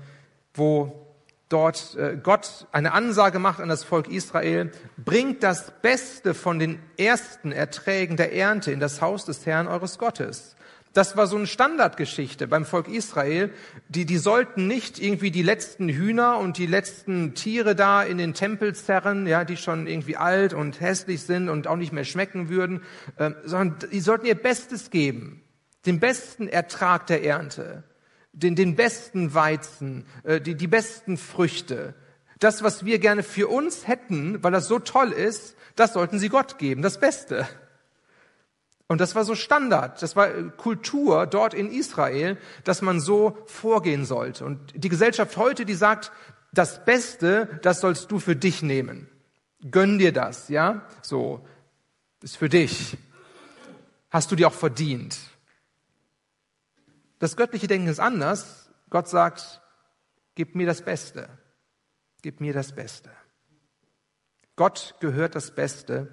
wo 0.54 1.08
dort 1.48 1.96
äh, 1.96 2.18
Gott 2.22 2.68
eine 2.72 2.94
Ansage 2.94 3.40
macht 3.40 3.60
an 3.60 3.70
das 3.70 3.84
Volk 3.84 4.08
Israel, 4.08 4.72
bringt 4.98 5.42
das 5.42 5.72
Beste 5.82 6.36
von 6.36 6.60
den 6.60 6.80
ersten 6.98 7.52
Erträgen 7.52 8.18
der 8.18 8.34
Ernte 8.34 8.72
in 8.72 8.80
das 8.80 9.02
Haus 9.02 9.26
des 9.26 9.46
Herrn 9.46 9.68
eures 9.68 9.98
Gottes. 9.98 10.56
Das 10.94 11.16
war 11.16 11.28
so 11.28 11.38
eine 11.38 11.48
Standardgeschichte 11.48 12.48
beim 12.48 12.66
Volk 12.66 12.88
Israel. 12.88 13.52
Die, 13.90 14.06
die 14.06 14.18
sollten 14.18 14.68
nicht 14.68 15.00
irgendwie 15.00 15.32
die 15.32 15.44
letzten 15.44 15.88
Hühner 15.88 16.40
und 16.40 16.58
die 16.58 16.66
letzten 16.66 17.36
Tiere 17.36 17.76
da 17.76 18.02
in 18.02 18.18
den 18.18 18.34
Tempel 18.34 18.74
zerren, 18.74 19.28
ja, 19.28 19.46
die 19.46 19.58
schon 19.58 19.88
irgendwie 19.88 20.18
alt 20.18 20.54
und 20.54 20.82
hässlich 20.82 21.22
sind 21.22 21.50
und 21.50 21.68
auch 21.68 21.76
nicht 21.76 21.94
mehr 21.94 22.06
schmecken 22.06 22.50
würden, 22.50 22.82
äh, 23.18 23.32
sondern 23.46 23.90
die 23.92 24.02
sollten 24.02 24.26
ihr 24.26 24.36
Bestes 24.36 24.90
geben. 24.90 25.44
Den 25.86 26.00
besten 26.00 26.48
Ertrag 26.48 27.08
der 27.08 27.24
Ernte 27.24 27.84
den, 28.34 28.56
den 28.56 28.76
besten 28.76 29.34
Weizen, 29.34 30.06
äh, 30.24 30.42
die, 30.42 30.56
die 30.56 30.68
besten 30.68 31.18
Früchte. 31.18 31.96
Das, 32.40 32.64
was 32.64 32.86
wir 32.86 33.00
gerne 33.00 33.24
für 33.24 33.50
uns 33.50 33.88
hätten, 33.88 34.42
weil 34.44 34.52
das 34.52 34.68
so 34.68 34.80
toll 34.80 35.12
ist, 35.12 35.56
das 35.76 35.94
sollten 35.94 36.20
sie 36.20 36.30
Gott 36.30 36.58
geben, 36.58 36.82
das 36.82 37.00
Beste. 37.00 37.48
Und 38.90 39.00
das 39.00 39.14
war 39.14 39.24
so 39.24 39.36
Standard, 39.36 40.02
das 40.02 40.16
war 40.16 40.36
äh, 40.36 40.50
Kultur 40.58 41.28
dort 41.28 41.54
in 41.54 41.72
Israel, 41.72 42.38
dass 42.64 42.82
man 42.82 43.00
so 43.00 43.38
vorgehen 43.46 44.04
sollte. 44.04 44.44
Und 44.44 44.74
die 44.76 44.90
Gesellschaft 44.90 45.38
heute, 45.38 45.64
die 45.64 45.76
sagt, 45.76 46.12
das 46.52 46.84
Beste, 46.86 47.60
das 47.62 47.82
sollst 47.82 48.12
du 48.12 48.18
für 48.18 48.36
dich 48.36 48.64
nehmen. 48.64 49.08
Gönn 49.70 50.00
dir 50.00 50.12
das, 50.12 50.50
ja? 50.50 50.88
So, 51.04 51.46
ist 52.24 52.38
für 52.38 52.50
dich. 52.50 52.98
Hast 54.10 54.32
du 54.32 54.36
dir 54.36 54.48
auch 54.48 54.54
verdient. 54.54 55.20
Das 57.20 57.38
göttliche 57.38 57.68
Denken 57.68 57.90
ist 57.90 58.00
anders. 58.00 58.72
Gott 58.90 59.08
sagt, 59.08 59.62
gib 60.34 60.56
mir 60.56 60.66
das 60.66 60.82
Beste. 60.82 61.30
Gib 62.24 62.42
mir 62.42 62.54
das 62.54 62.74
Beste. 62.74 63.12
Gott 64.56 64.96
gehört 65.00 65.36
das 65.36 65.52
Beste. 65.52 66.08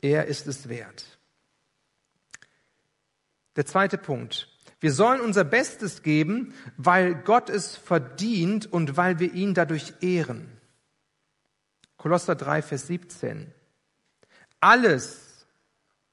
Er 0.00 0.26
ist 0.26 0.48
es 0.48 0.68
wert. 0.68 1.17
Der 3.58 3.66
zweite 3.66 3.98
Punkt. 3.98 4.46
Wir 4.78 4.92
sollen 4.92 5.20
unser 5.20 5.42
Bestes 5.42 6.04
geben, 6.04 6.54
weil 6.76 7.16
Gott 7.16 7.50
es 7.50 7.74
verdient 7.74 8.72
und 8.72 8.96
weil 8.96 9.18
wir 9.18 9.34
ihn 9.34 9.52
dadurch 9.52 9.94
ehren. 10.00 10.46
Kolosser 11.96 12.36
3, 12.36 12.62
Vers 12.62 12.86
17. 12.86 13.52
Alles, 14.60 15.44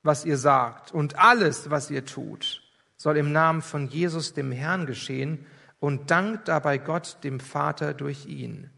was 0.02 0.26
ihr 0.26 0.40
sagt 0.40 0.92
und 0.92 1.20
alles, 1.20 1.70
was 1.70 1.92
ihr 1.92 2.04
tut, 2.04 2.64
soll 2.98 3.16
im 3.16 3.32
Namen 3.32 3.62
von 3.62 3.90
Jesus, 3.90 4.34
dem 4.34 4.52
Herrn, 4.52 4.88
geschehen 4.88 5.46
und 5.80 6.10
dankt 6.10 6.48
dabei 6.48 6.80
Gott, 6.80 7.20
dem 7.24 7.40
Vater, 7.40 7.94
durch 7.94 8.26
ihn. 8.26 8.72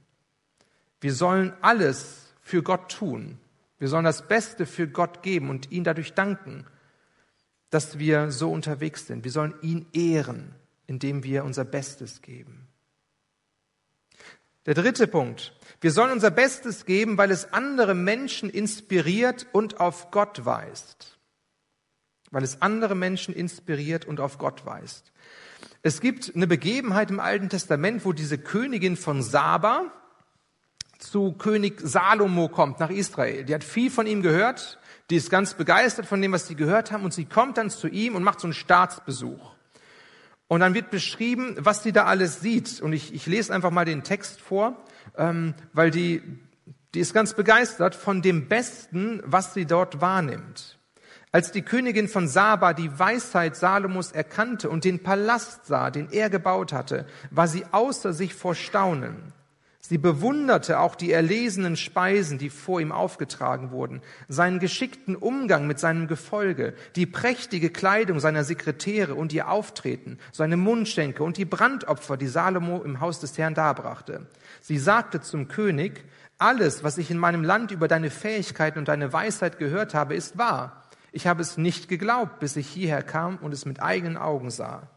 Wir 1.00 1.14
sollen 1.14 1.54
alles 1.62 2.34
für 2.42 2.64
Gott 2.64 2.92
tun. 2.92 3.40
Wir 3.80 3.88
sollen 3.88 4.04
das 4.04 4.28
Beste 4.28 4.66
für 4.66 4.90
Gott 4.90 5.24
geben 5.24 5.50
und 5.50 5.72
ihn 5.72 5.86
dadurch 5.86 6.16
danken, 6.16 6.66
dass 7.70 8.00
wir 8.00 8.32
so 8.32 8.52
unterwegs 8.52 9.08
sind. 9.08 9.24
Wir 9.24 9.32
sollen 9.32 9.56
ihn 9.62 9.88
ehren, 9.94 10.56
indem 10.86 11.24
wir 11.24 11.44
unser 11.44 11.66
Bestes 11.66 12.22
geben. 12.22 12.68
Der 14.66 14.74
dritte 14.74 15.08
Punkt. 15.08 15.54
Wir 15.82 15.92
sollen 15.92 16.12
unser 16.12 16.32
Bestes 16.32 16.86
geben, 16.86 17.18
weil 17.18 17.32
es 17.32 17.54
andere 17.54 17.94
Menschen 17.94 18.50
inspiriert 18.50 19.48
und 19.52 19.80
auf 19.80 20.12
Gott 20.12 20.46
weist 20.46 21.18
weil 22.32 22.44
es 22.44 22.62
andere 22.62 22.96
Menschen 22.96 23.34
inspiriert 23.34 24.06
und 24.06 24.20
auf 24.20 24.38
Gott 24.38 24.66
weist. 24.66 25.12
Es 25.82 26.02
gibt 26.02 26.36
eine 26.36 26.48
Begebenheit 26.48 27.10
im 27.10 27.20
Alten 27.20 27.50
Testament, 27.50 28.06
wo 28.06 28.14
diese 28.14 28.38
Königin 28.38 28.98
von 28.98 29.22
Saba 29.22 29.92
zu 31.00 31.34
König 31.34 31.80
Salomo 31.80 32.50
kommt 32.50 32.80
nach 32.80 32.90
Israel. 32.90 33.46
Die 33.46 33.54
hat 33.54 33.64
viel 33.64 33.90
von 33.92 34.08
ihm 34.08 34.22
gehört, 34.22 34.80
die 35.10 35.16
ist 35.16 35.30
ganz 35.30 35.54
begeistert 35.54 36.06
von 36.06 36.22
dem, 36.22 36.34
was 36.34 36.48
sie 36.48 36.56
gehört 36.56 36.92
haben 36.92 37.04
und 37.04 37.14
sie 37.14 37.26
kommt 37.26 37.58
dann 37.58 37.70
zu 37.70 37.88
ihm 37.88 38.16
und 38.16 38.24
macht 38.24 38.40
so 38.40 38.48
einen 38.48 38.54
Staatsbesuch. 38.54 39.54
Und 40.48 40.62
dann 40.62 40.74
wird 40.74 40.92
beschrieben, 40.92 41.56
was 41.60 41.84
sie 41.84 41.92
da 41.92 42.06
alles 42.06 42.40
sieht. 42.40 42.82
Und 42.82 42.94
ich, 42.94 43.14
ich 43.14 43.26
lese 43.26 43.54
einfach 43.54 43.72
mal 43.72 43.86
den 43.86 44.04
Text 44.04 44.40
vor, 44.40 44.78
ähm, 45.18 45.54
weil 45.74 45.92
die, 45.92 46.22
die 46.94 47.00
ist 47.00 47.14
ganz 47.14 47.34
begeistert 47.34 47.96
von 47.96 48.22
dem 48.22 48.48
Besten, 48.48 49.22
was 49.26 49.54
sie 49.54 49.66
dort 49.66 50.00
wahrnimmt. 50.00 50.78
Als 51.34 51.52
die 51.52 51.62
Königin 51.62 52.08
von 52.08 52.28
Saba 52.30 52.74
die 52.74 52.98
Weisheit 52.98 53.58
Salomos 53.58 54.14
erkannte 54.14 54.70
und 54.70 54.86
den 54.86 55.04
Palast 55.04 55.66
sah, 55.66 55.92
den 55.92 56.10
er 56.12 56.30
gebaut 56.30 56.72
hatte, 56.72 57.06
war 57.32 57.50
sie 57.50 57.66
außer 57.72 58.14
sich 58.14 58.34
vor 58.34 58.56
Staunen. 58.56 59.34
Sie 59.90 59.98
bewunderte 59.98 60.82
auch 60.82 60.96
die 60.96 61.14
erlesenen 61.14 61.78
Speisen, 61.78 62.38
die 62.38 62.50
vor 62.50 62.82
ihm 62.82 62.92
aufgetragen 62.92 63.72
wurden, 63.72 64.02
seinen 64.28 64.60
geschickten 64.60 65.16
Umgang 65.16 65.66
mit 65.66 65.80
seinem 65.80 66.08
Gefolge, 66.10 66.74
die 66.98 67.06
prächtige 67.06 67.70
Kleidung 67.70 68.20
seiner 68.20 68.44
Sekretäre 68.44 69.16
und 69.16 69.32
ihr 69.32 69.50
Auftreten, 69.50 70.20
seine 70.34 70.58
Mundschenke 70.58 71.24
und 71.24 71.38
die 71.38 71.46
Brandopfer, 71.46 72.18
die 72.18 72.28
Salomo 72.28 72.84
im 72.84 73.00
Haus 73.00 73.22
des 73.22 73.38
Herrn 73.38 73.54
darbrachte. 73.54 74.28
Sie 74.60 74.78
sagte 74.78 75.22
zum 75.22 75.48
König, 75.48 76.04
alles, 76.38 76.84
was 76.84 76.98
ich 76.98 77.10
in 77.10 77.18
meinem 77.18 77.46
Land 77.46 77.72
über 77.72 77.88
deine 77.88 78.10
Fähigkeiten 78.10 78.80
und 78.80 78.90
deine 78.90 79.14
Weisheit 79.14 79.58
gehört 79.58 79.94
habe, 79.94 80.16
ist 80.16 80.38
wahr. 80.38 80.84
Ich 81.14 81.28
habe 81.28 81.42
es 81.42 81.56
nicht 81.56 81.88
geglaubt, 81.88 82.42
bis 82.42 82.58
ich 82.58 82.68
hierher 82.68 83.04
kam 83.04 83.38
und 83.38 83.54
es 83.54 83.64
mit 83.64 83.82
eigenen 83.82 84.18
Augen 84.18 84.50
sah. 84.50 84.90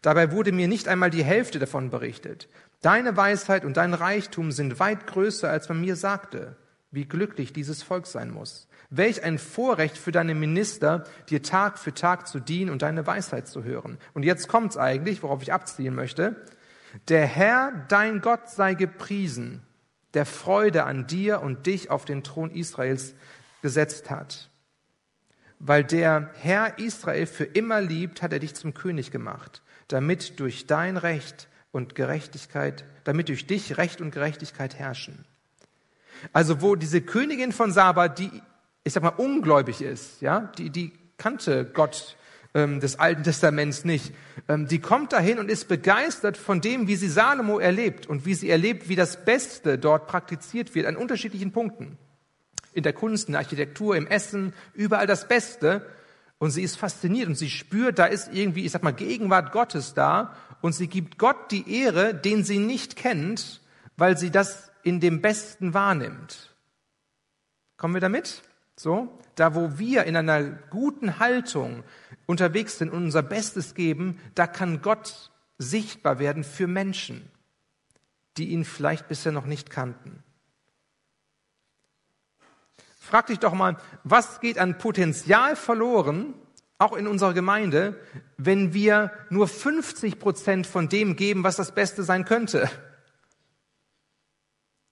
Dabei 0.00 0.30
wurde 0.30 0.52
mir 0.52 0.68
nicht 0.68 0.86
einmal 0.86 1.10
die 1.10 1.24
Hälfte 1.24 1.58
davon 1.58 1.90
berichtet. 1.90 2.48
Deine 2.82 3.16
Weisheit 3.16 3.64
und 3.64 3.76
dein 3.76 3.94
Reichtum 3.94 4.52
sind 4.52 4.80
weit 4.80 5.06
größer, 5.06 5.48
als 5.48 5.68
man 5.68 5.80
mir 5.80 5.96
sagte. 5.96 6.56
Wie 6.90 7.06
glücklich 7.06 7.52
dieses 7.54 7.82
Volk 7.82 8.06
sein 8.06 8.30
muss. 8.30 8.68
Welch 8.90 9.22
ein 9.22 9.38
Vorrecht 9.38 9.96
für 9.96 10.12
deine 10.12 10.34
Minister, 10.34 11.04
dir 11.30 11.42
Tag 11.42 11.78
für 11.78 11.94
Tag 11.94 12.28
zu 12.28 12.40
dienen 12.40 12.70
und 12.70 12.82
deine 12.82 13.06
Weisheit 13.06 13.48
zu 13.48 13.64
hören. 13.64 13.96
Und 14.12 14.24
jetzt 14.24 14.48
kommt's 14.48 14.76
eigentlich, 14.76 15.22
worauf 15.22 15.40
ich 15.40 15.52
abziehen 15.52 15.94
möchte. 15.94 16.36
Der 17.08 17.24
Herr, 17.24 17.86
dein 17.88 18.20
Gott, 18.20 18.50
sei 18.50 18.74
gepriesen, 18.74 19.62
der 20.12 20.26
Freude 20.26 20.84
an 20.84 21.06
dir 21.06 21.40
und 21.40 21.64
dich 21.64 21.88
auf 21.90 22.04
den 22.04 22.22
Thron 22.22 22.50
Israels 22.50 23.14
gesetzt 23.62 24.10
hat. 24.10 24.50
weil 25.64 25.84
der 25.84 26.30
Herr 26.40 26.78
Israel 26.80 27.26
für 27.26 27.44
immer 27.44 27.80
liebt, 27.80 28.20
hat 28.20 28.32
er 28.32 28.40
dich 28.40 28.54
zum 28.54 28.74
König 28.74 29.12
gemacht, 29.12 29.62
damit 29.86 30.40
durch 30.40 30.66
dein 30.66 30.96
Recht 30.96 31.48
und 31.72 31.94
Gerechtigkeit, 31.94 32.84
damit 33.04 33.28
durch 33.28 33.46
dich 33.46 33.78
Recht 33.78 34.00
und 34.00 34.12
Gerechtigkeit 34.12 34.78
herrschen. 34.78 35.24
Also 36.32 36.60
wo 36.60 36.76
diese 36.76 37.00
Königin 37.00 37.52
von 37.52 37.72
Saba, 37.72 38.08
die, 38.08 38.30
ich 38.84 38.92
sag 38.92 39.02
mal, 39.02 39.08
ungläubig 39.10 39.82
ist, 39.82 40.20
ja, 40.20 40.52
die, 40.58 40.70
die 40.70 40.92
kannte 41.16 41.64
Gott 41.64 42.16
ähm, 42.54 42.80
des 42.80 42.98
Alten 42.98 43.24
Testaments 43.24 43.84
nicht, 43.84 44.14
ähm, 44.48 44.68
die 44.68 44.78
kommt 44.78 45.12
dahin 45.12 45.38
und 45.38 45.50
ist 45.50 45.68
begeistert 45.68 46.36
von 46.36 46.60
dem, 46.60 46.86
wie 46.86 46.96
sie 46.96 47.08
Salomo 47.08 47.58
erlebt 47.58 48.06
und 48.06 48.26
wie 48.26 48.34
sie 48.34 48.50
erlebt, 48.50 48.88
wie 48.88 48.96
das 48.96 49.24
Beste 49.24 49.78
dort 49.78 50.06
praktiziert 50.06 50.74
wird 50.74 50.86
an 50.86 50.96
unterschiedlichen 50.96 51.52
Punkten. 51.52 51.98
In 52.74 52.82
der 52.82 52.92
Kunst, 52.92 53.28
in 53.28 53.32
der 53.32 53.40
Architektur, 53.40 53.96
im 53.96 54.06
Essen, 54.06 54.54
überall 54.74 55.06
das 55.06 55.28
Beste. 55.28 55.86
Und 56.42 56.50
sie 56.50 56.64
ist 56.64 56.76
fasziniert 56.76 57.28
und 57.28 57.36
sie 57.36 57.48
spürt, 57.48 58.00
da 58.00 58.06
ist 58.06 58.34
irgendwie, 58.34 58.64
ich 58.64 58.72
sag 58.72 58.82
mal, 58.82 58.90
Gegenwart 58.90 59.52
Gottes 59.52 59.94
da 59.94 60.34
und 60.60 60.72
sie 60.72 60.88
gibt 60.88 61.16
Gott 61.16 61.52
die 61.52 61.72
Ehre, 61.72 62.16
den 62.16 62.42
sie 62.42 62.58
nicht 62.58 62.96
kennt, 62.96 63.60
weil 63.96 64.18
sie 64.18 64.32
das 64.32 64.72
in 64.82 64.98
dem 64.98 65.22
Besten 65.22 65.72
wahrnimmt. 65.72 66.52
Kommen 67.76 67.94
wir 67.94 68.00
damit? 68.00 68.42
So, 68.74 69.16
da 69.36 69.54
wo 69.54 69.78
wir 69.78 70.02
in 70.02 70.16
einer 70.16 70.42
guten 70.42 71.20
Haltung 71.20 71.84
unterwegs 72.26 72.76
sind 72.76 72.90
und 72.90 73.04
unser 73.04 73.22
Bestes 73.22 73.76
geben, 73.76 74.18
da 74.34 74.48
kann 74.48 74.82
Gott 74.82 75.30
sichtbar 75.58 76.18
werden 76.18 76.42
für 76.42 76.66
Menschen, 76.66 77.30
die 78.36 78.48
ihn 78.48 78.64
vielleicht 78.64 79.06
bisher 79.06 79.30
noch 79.30 79.46
nicht 79.46 79.70
kannten. 79.70 80.24
Frag 83.02 83.26
dich 83.26 83.40
doch 83.40 83.52
mal, 83.52 83.78
was 84.04 84.38
geht 84.38 84.58
an 84.58 84.78
Potenzial 84.78 85.56
verloren, 85.56 86.34
auch 86.78 86.92
in 86.92 87.08
unserer 87.08 87.34
Gemeinde, 87.34 88.00
wenn 88.36 88.74
wir 88.74 89.10
nur 89.28 89.48
50 89.48 90.20
Prozent 90.20 90.68
von 90.68 90.88
dem 90.88 91.16
geben, 91.16 91.42
was 91.42 91.56
das 91.56 91.74
Beste 91.74 92.04
sein 92.04 92.24
könnte? 92.24 92.70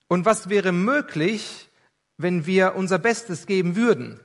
Und 0.08 0.24
was 0.24 0.48
wäre 0.48 0.72
möglich, 0.72 1.70
wenn 2.16 2.46
wir 2.46 2.74
unser 2.74 2.98
Bestes 2.98 3.46
geben 3.46 3.76
würden? 3.76 4.18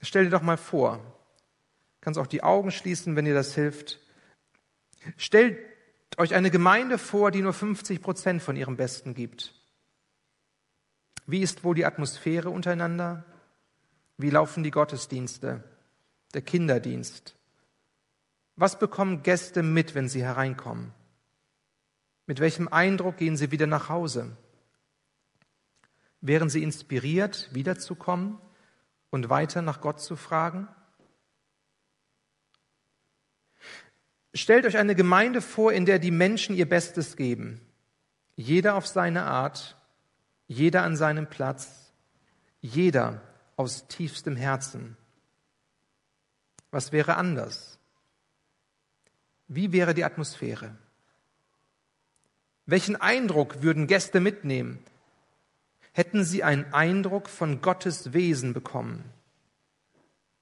Stell 0.00 0.24
dir 0.24 0.30
doch 0.30 0.42
mal 0.42 0.56
vor, 0.56 1.00
kannst 2.00 2.18
auch 2.18 2.26
die 2.26 2.42
Augen 2.42 2.70
schließen, 2.70 3.16
wenn 3.16 3.26
dir 3.26 3.34
das 3.34 3.54
hilft. 3.54 4.00
Stellt 5.18 5.58
euch 6.16 6.34
eine 6.34 6.50
Gemeinde 6.50 6.96
vor, 6.96 7.30
die 7.30 7.42
nur 7.42 7.52
50 7.52 8.00
Prozent 8.00 8.42
von 8.42 8.56
ihrem 8.56 8.78
Besten 8.78 9.12
gibt. 9.12 9.52
Wie 11.26 11.40
ist 11.40 11.64
wohl 11.64 11.74
die 11.74 11.84
Atmosphäre 11.84 12.50
untereinander? 12.50 13.24
Wie 14.16 14.30
laufen 14.30 14.62
die 14.62 14.70
Gottesdienste, 14.70 15.62
der 16.34 16.42
Kinderdienst? 16.42 17.34
Was 18.54 18.78
bekommen 18.78 19.22
Gäste 19.22 19.62
mit, 19.62 19.94
wenn 19.94 20.08
sie 20.08 20.22
hereinkommen? 20.22 20.92
Mit 22.26 22.40
welchem 22.40 22.68
Eindruck 22.68 23.18
gehen 23.18 23.36
sie 23.36 23.50
wieder 23.50 23.66
nach 23.66 23.88
Hause? 23.88 24.36
Wären 26.20 26.48
sie 26.48 26.62
inspiriert, 26.62 27.50
wiederzukommen 27.52 28.38
und 29.10 29.28
weiter 29.28 29.62
nach 29.62 29.80
Gott 29.80 30.00
zu 30.00 30.16
fragen? 30.16 30.68
Stellt 34.32 34.66
euch 34.66 34.76
eine 34.76 34.94
Gemeinde 34.94 35.40
vor, 35.40 35.72
in 35.72 35.86
der 35.86 35.98
die 35.98 36.10
Menschen 36.10 36.56
ihr 36.56 36.68
Bestes 36.68 37.16
geben, 37.16 37.60
jeder 38.36 38.74
auf 38.74 38.86
seine 38.86 39.24
Art, 39.24 39.76
jeder 40.48 40.82
an 40.82 40.96
seinem 40.96 41.28
Platz, 41.28 41.92
jeder 42.60 43.20
aus 43.56 43.88
tiefstem 43.88 44.36
Herzen. 44.36 44.96
Was 46.70 46.92
wäre 46.92 47.16
anders? 47.16 47.78
Wie 49.48 49.72
wäre 49.72 49.94
die 49.94 50.04
Atmosphäre? 50.04 50.76
Welchen 52.66 52.96
Eindruck 52.96 53.62
würden 53.62 53.86
Gäste 53.86 54.20
mitnehmen? 54.20 54.78
Hätten 55.92 56.24
sie 56.24 56.42
einen 56.42 56.72
Eindruck 56.74 57.28
von 57.28 57.60
Gottes 57.62 58.12
Wesen 58.12 58.52
bekommen? 58.52 59.04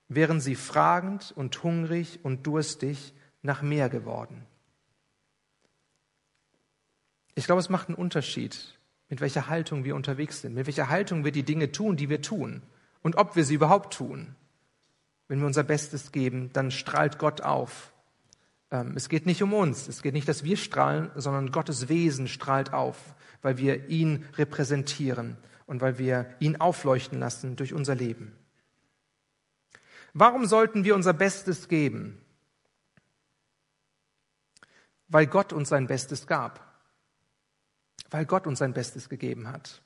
Wären 0.08 0.40
sie 0.40 0.54
fragend 0.54 1.32
und 1.36 1.62
hungrig 1.62 2.20
und 2.24 2.46
durstig 2.46 3.14
nach 3.42 3.62
mehr 3.62 3.88
geworden? 3.88 4.46
Ich 7.34 7.46
glaube, 7.46 7.60
es 7.60 7.68
macht 7.68 7.88
einen 7.88 7.96
Unterschied, 7.96 8.78
mit 9.14 9.20
welcher 9.20 9.48
Haltung 9.48 9.84
wir 9.84 9.94
unterwegs 9.94 10.40
sind, 10.40 10.54
mit 10.54 10.66
welcher 10.66 10.88
Haltung 10.88 11.24
wir 11.24 11.32
die 11.32 11.44
Dinge 11.44 11.70
tun, 11.70 11.96
die 11.96 12.08
wir 12.08 12.20
tun 12.20 12.62
und 13.02 13.16
ob 13.16 13.36
wir 13.36 13.44
sie 13.44 13.54
überhaupt 13.54 13.94
tun. 13.94 14.34
Wenn 15.28 15.38
wir 15.38 15.46
unser 15.46 15.62
Bestes 15.62 16.12
geben, 16.12 16.50
dann 16.52 16.70
strahlt 16.70 17.18
Gott 17.18 17.40
auf 17.40 17.94
ähm, 18.74 18.94
es 18.96 19.08
geht 19.08 19.24
nicht 19.24 19.40
um 19.40 19.52
uns, 19.52 19.86
es 19.86 20.02
geht 20.02 20.14
nicht, 20.14 20.28
dass 20.28 20.42
wir 20.42 20.56
strahlen, 20.56 21.12
sondern 21.14 21.52
Gottes 21.52 21.88
Wesen 21.88 22.26
strahlt 22.26 22.72
auf, 22.72 23.14
weil 23.40 23.56
wir 23.56 23.88
ihn 23.88 24.26
repräsentieren 24.36 25.36
und 25.66 25.80
weil 25.80 25.98
wir 25.98 26.34
ihn 26.40 26.56
aufleuchten 26.56 27.20
lassen 27.20 27.54
durch 27.54 27.72
unser 27.72 27.94
Leben. 27.94 28.36
Warum 30.12 30.46
sollten 30.46 30.82
wir 30.82 30.96
unser 30.96 31.12
Bestes 31.12 31.68
geben? 31.68 32.20
Weil 35.06 35.28
Gott 35.28 35.52
uns 35.52 35.68
sein 35.68 35.86
Bestes 35.86 36.26
gab. 36.26 36.63
Weil 38.14 38.26
Gott 38.26 38.46
uns 38.46 38.60
sein 38.60 38.72
Bestes 38.72 39.08
gegeben 39.08 39.48
hat. 39.48 39.82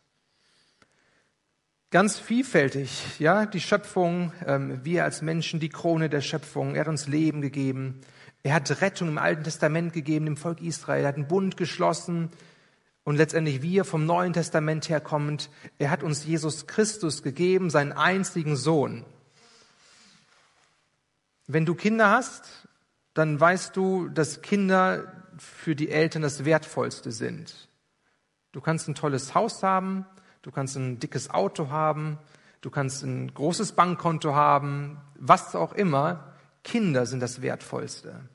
Ganz 1.91 2.19
vielfältig, 2.19 3.19
ja, 3.19 3.47
die 3.47 3.59
Schöpfung, 3.59 4.35
ähm, 4.45 4.85
wir 4.85 5.05
als 5.05 5.23
Menschen, 5.23 5.61
die 5.61 5.71
Krone 5.71 6.11
der 6.11 6.21
Schöpfung. 6.21 6.75
Er 6.75 6.81
hat 6.81 6.89
uns 6.89 7.09
Leben 7.09 7.41
gegeben. 7.41 8.03
Er 8.43 8.53
hat 8.53 8.83
Rettung 8.83 9.09
im 9.09 9.17
Alten 9.17 9.45
Testament 9.45 9.95
gegeben 9.95 10.27
dem 10.27 10.37
Volk 10.37 10.61
Israel. 10.61 11.05
Er 11.05 11.09
hat 11.09 11.15
einen 11.15 11.27
Bund 11.27 11.57
geschlossen. 11.57 12.29
Und 13.03 13.17
letztendlich 13.17 13.63
wir 13.63 13.87
vom 13.87 14.05
Neuen 14.05 14.35
Testament 14.35 14.91
herkommend, 14.91 15.49
er 15.79 15.91
hat 15.91 16.03
uns 16.03 16.27
Jesus 16.27 16.67
Christus 16.67 17.23
gegeben, 17.23 17.71
seinen 17.71 17.93
einzigen 17.93 18.57
Sohn. 18.57 19.07
Wenn 21.47 21.65
du 21.65 21.75
Kinder 21.75 22.11
hast, 22.11 22.69
dann 23.15 23.41
weißt 23.41 23.75
du, 23.75 24.11
dass 24.11 24.43
Kinder 24.43 25.25
für 25.39 25.75
die 25.75 25.89
Eltern 25.89 26.21
das 26.21 26.45
Wertvollste 26.45 27.11
sind. 27.11 27.68
Du 28.59 28.63
kannst 28.63 28.89
ein 28.89 28.97
tolles 28.97 29.37
Haus 29.37 29.63
haben, 29.63 30.05
du 30.43 30.51
kannst 30.51 30.75
ein 30.75 30.99
dickes 30.99 31.31
Auto 31.31 31.71
haben, 31.71 32.19
du 32.61 32.71
kannst 32.71 33.05
ein 33.05 33.33
großes 33.33 33.71
Bankkonto 33.71 34.35
haben, 34.35 34.99
was 35.15 35.55
auch 35.55 35.75
immer. 35.75 36.35
Kinder 36.65 37.07
sind 37.07 37.21
das 37.21 37.41
Wertvollste. 37.41 38.29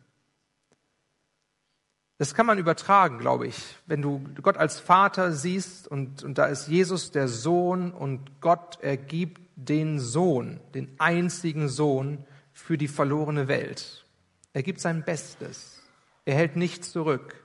Das 2.20 2.34
kann 2.34 2.46
man 2.46 2.58
übertragen, 2.58 3.20
glaube 3.20 3.48
ich. 3.48 3.76
Wenn 3.86 4.02
du 4.02 4.24
Gott 4.42 4.56
als 4.56 4.80
Vater 4.80 5.34
siehst 5.34 5.90
und, 5.90 6.24
und 6.24 6.38
da 6.38 6.46
ist 6.46 6.70
Jesus 6.70 7.12
der 7.12 7.28
Sohn 7.28 7.92
und 7.92 8.40
Gott 8.40 8.82
ergibt 8.82 9.42
den 9.58 10.00
Sohn, 10.00 10.62
den 10.74 10.96
einzigen 11.00 11.68
Sohn 11.68 12.26
für 12.54 12.78
die 12.78 12.88
verlorene 12.88 13.50
Welt. 13.50 14.06
Er 14.54 14.64
gibt 14.64 14.80
sein 14.80 15.04
Bestes. 15.04 15.82
Er 16.24 16.36
hält 16.36 16.56
nichts 16.56 16.94
zurück. 16.94 17.43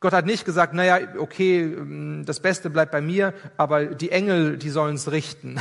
Gott 0.00 0.12
hat 0.12 0.26
nicht 0.26 0.44
gesagt, 0.44 0.72
naja, 0.74 0.98
okay, 1.18 1.76
das 2.24 2.40
Beste 2.40 2.70
bleibt 2.70 2.90
bei 2.90 3.02
mir, 3.02 3.34
aber 3.56 3.86
die 3.86 4.10
Engel, 4.10 4.56
die 4.56 4.70
sollen 4.70 4.94
es 4.94 5.12
richten 5.12 5.60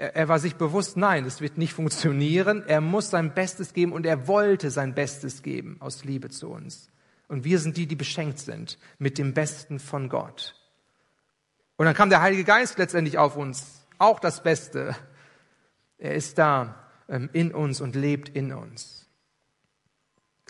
er 0.00 0.28
war 0.28 0.38
sich 0.38 0.56
bewusst, 0.56 0.96
nein, 0.96 1.26
es 1.26 1.42
wird 1.42 1.58
nicht 1.58 1.74
funktionieren. 1.74 2.64
Er 2.66 2.80
muss 2.80 3.10
sein 3.10 3.34
Bestes 3.34 3.74
geben 3.74 3.92
und 3.92 4.06
er 4.06 4.26
wollte 4.26 4.70
sein 4.70 4.94
Bestes 4.94 5.42
geben 5.42 5.76
aus 5.80 6.04
Liebe 6.04 6.30
zu 6.30 6.48
uns. 6.48 6.90
Und 7.28 7.44
wir 7.44 7.58
sind 7.58 7.76
die, 7.76 7.86
die 7.86 7.96
beschenkt 7.96 8.38
sind 8.38 8.78
mit 8.98 9.18
dem 9.18 9.34
Besten 9.34 9.78
von 9.78 10.08
Gott. 10.08 10.54
Und 11.76 11.84
dann 11.84 11.94
kam 11.94 12.08
der 12.08 12.22
Heilige 12.22 12.44
Geist 12.44 12.78
letztendlich 12.78 13.18
auf 13.18 13.36
uns, 13.36 13.86
auch 13.98 14.20
das 14.20 14.42
Beste. 14.42 14.96
Er 15.98 16.14
ist 16.14 16.38
da 16.38 16.90
ähm, 17.08 17.28
in 17.34 17.52
uns 17.52 17.82
und 17.82 17.94
lebt 17.94 18.30
in 18.30 18.54
uns. 18.54 18.99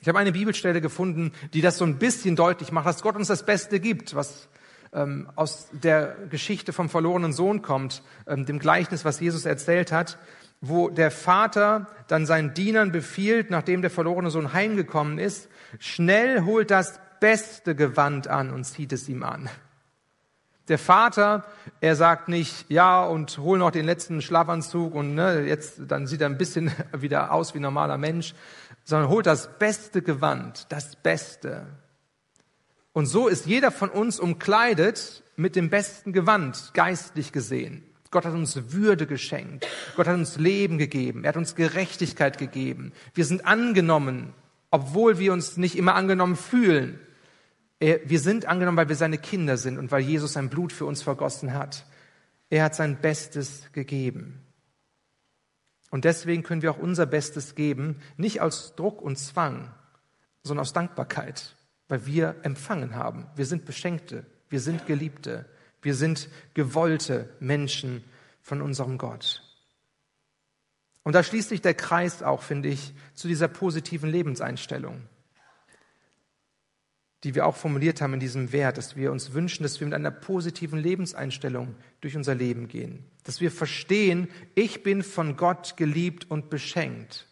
Ich 0.01 0.09
habe 0.09 0.19
eine 0.19 0.33
Bibelstelle 0.33 0.81
gefunden, 0.81 1.33
die 1.53 1.61
das 1.61 1.77
so 1.77 1.85
ein 1.85 1.99
bisschen 1.99 2.37
deutlich 2.37 2.73
macht, 2.73 2.87
dass 2.87 3.03
Gott 3.03 3.17
uns 3.17 3.29
das 3.29 3.45
Beste 3.45 3.81
gibt, 3.81 4.15
was 4.15 4.49
ähm, 4.93 5.29
aus 5.37 5.69
der 5.73 6.17
Geschichte 6.31 6.73
vom 6.73 6.89
verlorenen 6.89 7.33
Sohn 7.33 7.63
kommt, 7.63 8.03
ähm, 8.27 8.47
dem 8.47 8.59
Gleichnis, 8.59 9.05
was 9.05 9.21
Jesus 9.21 9.45
erzählt 9.45 9.93
hat, 9.93 10.19
wo 10.61 10.89
der 10.89 11.11
Vater 11.11 11.87
dann 12.09 12.27
seinen 12.27 12.55
Dienern 12.55 12.93
befiehlt, 12.93 13.51
nachdem 13.51 13.83
der 13.83 13.91
verlorene 13.91 14.31
Sohn 14.31 14.53
heimgekommen 14.53 15.19
ist, 15.19 15.49
schnell 15.79 16.45
holt 16.45 16.71
das 16.71 17.01
beste 17.21 17.75
Gewand 17.75 18.29
an 18.29 18.51
und 18.51 18.65
zieht 18.65 18.93
es 18.93 19.09
ihm 19.09 19.23
an. 19.23 19.49
Der 20.69 20.79
Vater, 20.79 21.45
er 21.81 21.97
sagt 21.97 22.29
nicht, 22.29 22.67
ja, 22.69 23.05
und 23.05 23.39
hol 23.39 23.59
noch 23.59 23.71
den 23.71 23.87
letzten 23.87 24.23
Schlafanzug 24.23 24.95
und 24.95 25.15
ne, 25.15 25.47
jetzt, 25.47 25.81
dann 25.89 26.07
sieht 26.07 26.21
er 26.21 26.29
ein 26.29 26.39
bisschen 26.39 26.71
wieder 26.97 27.33
aus 27.33 27.55
wie 27.55 27.59
ein 27.59 27.63
normaler 27.63 27.99
Mensch, 27.99 28.35
sondern 28.85 29.09
holt 29.09 29.27
das 29.27 29.59
beste 29.59 30.03
Gewand, 30.03 30.67
das 30.71 30.97
Beste. 30.97 31.67
Und 32.93 33.07
so 33.07 33.29
ist 33.29 33.47
jeder 33.47 33.71
von 33.71 33.89
uns 33.89 34.21
umkleidet 34.21 35.23
mit 35.37 35.57
dem 35.57 35.71
besten 35.71 36.13
Gewand, 36.13 36.73
geistlich 36.75 37.33
gesehen. 37.33 37.85
Gott 38.11 38.25
hat 38.25 38.35
uns 38.35 38.73
Würde 38.73 39.07
geschenkt. 39.07 39.67
Gott 39.95 40.09
hat 40.09 40.17
uns 40.17 40.37
Leben 40.37 40.79
gegeben. 40.79 41.23
Er 41.25 41.29
hat 41.29 41.37
uns 41.37 41.55
Gerechtigkeit 41.55 42.39
gegeben. 42.39 42.93
Wir 43.15 43.25
sind 43.25 43.47
angenommen, 43.47 44.35
obwohl 44.73 45.19
wir 45.19 45.33
uns 45.33 45.57
nicht 45.57 45.77
immer 45.77 45.95
angenommen 45.95 46.37
fühlen. 46.37 46.99
Wir 47.81 48.21
sind 48.21 48.45
angenommen, 48.45 48.77
weil 48.77 48.91
wir 48.91 48.97
seine 48.97 49.17
Kinder 49.17 49.57
sind 49.57 49.79
und 49.79 49.91
weil 49.91 50.03
Jesus 50.03 50.35
sein 50.35 50.51
Blut 50.51 50.71
für 50.71 50.85
uns 50.85 51.03
vergossen 51.03 51.55
hat. 51.55 51.87
Er 52.51 52.65
hat 52.65 52.75
sein 52.75 53.01
Bestes 53.01 53.73
gegeben. 53.73 54.45
Und 55.91 56.05
deswegen 56.05 56.43
können 56.43 56.61
wir 56.61 56.73
auch 56.73 56.79
unser 56.79 57.07
Bestes 57.07 57.55
geben, 57.55 57.97
nicht 58.19 58.43
aus 58.43 58.77
Druck 58.77 59.01
und 59.01 59.17
Zwang, 59.17 59.73
sondern 60.43 60.63
aus 60.63 60.75
Dankbarkeit, 60.75 61.57
weil 61.89 62.05
wir 62.05 62.37
empfangen 62.43 62.95
haben. 62.95 63.27
Wir 63.35 63.47
sind 63.47 63.65
Beschenkte, 63.65 64.27
wir 64.51 64.61
sind 64.61 64.87
Geliebte, 64.87 65.47
wir 65.81 65.95
sind 65.95 66.29
gewollte 66.53 67.31
Menschen 67.41 68.05
von 68.43 68.61
unserem 68.61 68.99
Gott. 68.99 69.43
Und 71.03 71.15
da 71.15 71.23
schließt 71.23 71.49
sich 71.49 71.63
der 71.63 71.75
Kreis 71.75 72.23
auch, 72.23 72.43
finde 72.43 72.69
ich, 72.69 72.93
zu 73.15 73.27
dieser 73.27 73.49
positiven 73.49 74.11
Lebenseinstellung 74.11 75.03
die 77.25 77.35
wir 77.35 77.47
auch 77.47 77.57
formuliert 77.57 78.01
haben 78.01 78.15
in 78.15 78.21
diesem 78.21 78.53
Wert, 78.53 78.79
dass 78.79 78.97
wir 78.97 79.13
uns 79.13 79.33
wünschen, 79.35 79.63
dass 79.63 79.79
wir 79.79 79.87
mit 79.87 79.95
einer 79.95 80.11
positiven 80.11 80.79
Lebenseinstellung 80.79 81.75
durch 82.01 82.17
unser 82.17 82.35
Leben 82.35 82.67
gehen. 82.69 83.05
Dass 83.25 83.41
wir 83.41 83.51
verstehen, 83.51 84.29
ich 84.55 84.83
bin 84.83 85.03
von 85.03 85.37
Gott 85.37 85.77
geliebt 85.77 86.31
und 86.31 86.49
beschenkt. 86.49 87.27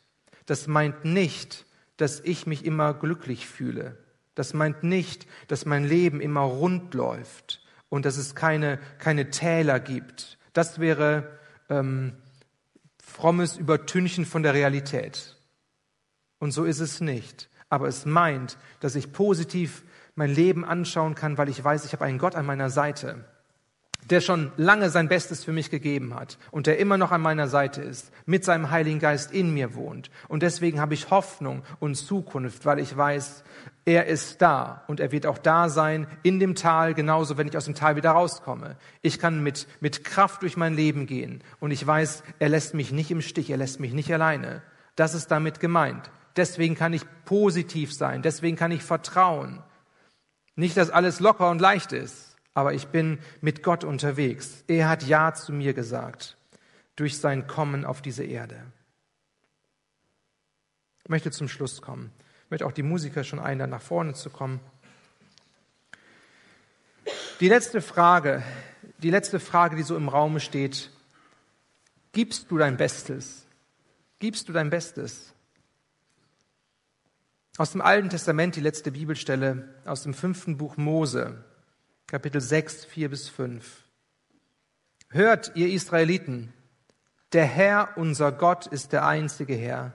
Das 0.45 0.67
meint 0.67 1.05
nicht, 1.05 1.65
dass 1.97 2.21
ich 2.21 2.47
mich 2.47 2.65
immer 2.65 2.93
glücklich 2.93 3.47
fühle. 3.47 3.97
Das 4.35 4.53
meint 4.55 4.83
nicht, 4.83 5.27
dass 5.49 5.65
mein 5.65 5.85
Leben 5.85 6.21
immer 6.21 6.43
rund 6.43 6.95
läuft 6.95 7.63
und 7.89 8.05
dass 8.05 8.19
es 8.19 8.35
keine, 8.35 8.79
keine 8.99 9.31
Täler 9.31 9.81
gibt. 9.81 10.39
Das 10.53 10.79
wäre 10.79 11.39
ähm, 11.71 12.13
frommes 13.03 13.57
Übertünchen 13.57 14.27
von 14.27 14.43
der 14.43 14.55
Realität. 14.55 15.37
Und 16.39 16.53
so 16.53 16.65
ist 16.65 16.81
es 16.81 17.01
nicht 17.01 17.49
aber 17.71 17.89
es 17.89 18.07
meint, 18.07 18.57
dass 18.81 18.95
ich 18.95 19.13
positiv 19.13 19.83
mein 20.15 20.35
Leben 20.35 20.65
anschauen 20.65 21.15
kann, 21.15 21.39
weil 21.39 21.49
ich 21.49 21.63
weiß, 21.63 21.85
ich 21.85 21.93
habe 21.93 22.05
einen 22.05 22.19
Gott 22.19 22.35
an 22.35 22.47
meiner 22.47 22.71
Seite, 22.71 23.25
der 24.11 24.21
schon 24.21 24.53
lange 24.57 24.91
sein 24.91 25.09
Bestes 25.09 25.45
für 25.45 25.53
mich 25.53 25.71
gegeben 25.71 26.15
hat 26.15 26.39
und 26.51 26.67
der 26.67 26.79
immer 26.79 26.97
noch 26.97 27.13
an 27.13 27.21
meiner 27.21 27.47
Seite 27.47 27.83
ist, 27.83 28.11
mit 28.27 28.45
seinem 28.45 28.71
Heiligen 28.71 29.01
Geist 29.01 29.33
in 29.33 29.53
mir 29.53 29.75
wohnt. 29.75 30.11
Und 30.29 30.43
deswegen 30.43 30.81
habe 30.81 30.95
ich 30.95 31.11
Hoffnung 31.11 31.63
und 31.79 31.95
Zukunft, 31.95 32.65
weil 32.65 32.79
ich 32.79 32.97
weiß, 32.97 33.45
er 33.85 34.07
ist 34.07 34.41
da 34.41 34.85
und 34.87 35.01
er 35.01 35.13
wird 35.13 35.27
auch 35.27 35.39
da 35.39 35.69
sein 35.69 36.07
in 36.23 36.41
dem 36.41 36.55
Tal, 36.55 36.95
genauso 36.95 37.37
wenn 37.37 37.49
ich 37.49 37.57
aus 37.57 37.67
dem 37.67 37.75
Tal 37.75 37.97
wieder 37.97 38.13
rauskomme. 38.13 38.77
Ich 39.03 39.19
kann 39.19 39.43
mit, 39.43 39.67
mit 39.81 40.05
Kraft 40.05 40.43
durch 40.43 40.57
mein 40.57 40.75
Leben 40.75 41.07
gehen 41.07 41.43
und 41.61 41.71
ich 41.71 41.87
weiß, 41.87 42.23
er 42.39 42.49
lässt 42.49 42.75
mich 42.75 42.93
nicht 42.93 43.11
im 43.11 43.21
Stich, 43.21 43.51
er 43.51 43.57
lässt 43.57 43.79
mich 43.79 43.93
nicht 43.93 44.13
alleine. 44.13 44.63
Das 44.97 45.15
ist 45.15 45.31
damit 45.31 45.61
gemeint. 45.61 46.11
Deswegen 46.39 46.77
kann 46.77 46.93
ich 46.93 47.03
positiv 47.25 47.93
sein. 47.93 48.23
Deswegen 48.23 48.57
kann 48.57 48.71
ich 48.71 48.85
vertrauen. 48.85 49.61
Nicht, 50.55 50.77
dass 50.77 50.89
alles 50.89 51.19
locker 51.19 51.51
und 51.51 51.61
leicht 51.61 51.93
ist, 51.93 52.37
aber 52.55 52.75
ich 52.75 52.87
bin 52.89 53.19
mit 53.41 53.65
Gott 53.65 53.83
unterwegs. 53.83 54.63
Er 54.69 54.89
hat 54.89 55.03
Ja 55.03 55.35
zu 55.35 55.53
mir 55.53 55.75
gesagt 55.75 56.37
durch 56.95 57.19
sein 57.19 57.49
Kommen 57.49 57.85
auf 57.85 58.03
diese 58.03 58.23
Erde. 58.23 58.57
Ich 61.03 61.09
möchte 61.09 61.33
zum 61.33 61.49
Schluss 61.49 61.83
kommen. 61.83 62.13
Ich 62.45 62.51
möchte 62.51 62.67
auch 62.67 62.73
die 62.73 62.83
Musiker 62.85 63.25
schon 63.25 63.41
einladen, 63.41 63.71
nach 63.71 63.83
vorne 63.83 64.15
zu 64.15 64.31
kommen. 64.31 64.61
Die 67.41 67.49
letzte 67.49 67.81
Frage, 67.81 68.45
die 68.99 69.11
letzte 69.11 69.41
Frage, 69.41 69.75
die 69.75 69.83
so 69.83 69.97
im 69.97 70.09
Raum 70.09 70.39
steht, 70.39 70.91
gibst 72.13 72.51
du 72.51 72.59
dein 72.59 72.77
Bestes? 72.77 73.45
Gibst 74.21 74.49
du 74.49 74.53
dein 74.53 74.71
Bestes? 74.71 75.35
Aus 77.59 77.73
dem 77.73 77.81
Alten 77.81 78.09
Testament 78.09 78.55
die 78.55 78.61
letzte 78.61 78.93
Bibelstelle 78.93 79.69
aus 79.85 80.05
dem 80.05 80.15
fünften 80.15 80.59
Buch 80.59 80.77
Mose, 80.77 81.45
Kapitel 82.07 82.41
6, 82.41 82.85
4 82.85 83.11
bis 83.11 83.29
5. 83.29 83.83
Hört, 85.09 85.51
ihr 85.57 85.69
Israeliten, 85.69 86.53
der 87.33 87.47
Herr, 87.47 87.97
unser 87.97 88.31
Gott, 88.31 88.69
ist 88.69 88.93
der 88.93 89.05
einzige 89.05 89.57
Herr. 89.57 89.93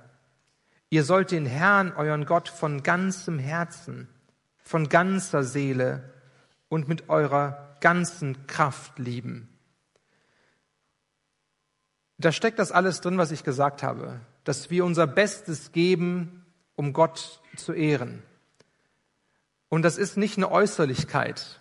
Ihr 0.90 1.06
sollt 1.06 1.32
den 1.32 1.46
Herrn, 1.46 1.94
euren 1.94 2.26
Gott, 2.26 2.50
von 2.50 2.84
ganzem 2.84 3.40
Herzen, 3.40 4.10
von 4.58 4.90
ganzer 4.90 5.44
Seele 5.44 6.12
und 6.68 6.90
mit 6.90 7.08
eurer 7.08 7.78
ganzen 7.80 8.46
Kraft 8.46 9.00
lieben. 9.00 9.48
Da 12.18 12.34
steckt 12.34 12.60
das 12.60 12.74
alles 12.74 13.00
drin, 13.00 13.18
was 13.18 13.32
ich 13.32 13.46
gesagt 13.46 13.84
habe, 13.84 14.20
dass 14.44 14.70
wir 14.70 14.84
unser 14.84 15.08
Bestes 15.08 15.72
geben, 15.72 16.43
um 16.76 16.94
Gott 16.94 17.42
zu 17.56 17.74
ehren. 17.74 18.24
Und 19.70 19.82
das 19.82 19.98
ist 19.98 20.18
nicht 20.18 20.38
eine 20.38 20.52
Äußerlichkeit, 20.52 21.60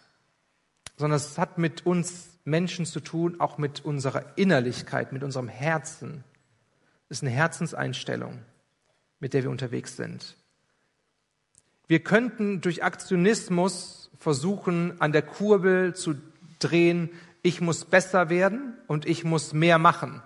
sondern 0.96 1.16
es 1.16 1.38
hat 1.38 1.58
mit 1.58 1.86
uns 1.86 2.38
Menschen 2.44 2.84
zu 2.86 3.00
tun, 3.00 3.40
auch 3.40 3.58
mit 3.58 3.84
unserer 3.84 4.36
Innerlichkeit, 4.36 5.12
mit 5.12 5.22
unserem 5.22 5.48
Herzen. 5.48 6.24
Es 7.08 7.18
ist 7.18 7.22
eine 7.22 7.32
Herzenseinstellung, 7.32 8.40
mit 9.20 9.32
der 9.34 9.44
wir 9.44 9.50
unterwegs 9.50 9.96
sind. 9.96 10.36
Wir 11.86 12.00
könnten 12.00 12.60
durch 12.60 12.82
Aktionismus 12.82 14.10
versuchen, 14.18 15.00
an 15.00 15.12
der 15.12 15.22
Kurbel 15.22 15.94
zu 15.94 16.14
drehen, 16.58 17.10
ich 17.42 17.60
muss 17.60 17.84
besser 17.84 18.30
werden 18.30 18.74
und 18.86 19.04
ich 19.04 19.24
muss 19.24 19.52
mehr 19.52 19.78
machen. 19.78 20.22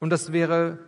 Und 0.00 0.10
das 0.10 0.32
wäre 0.32 0.78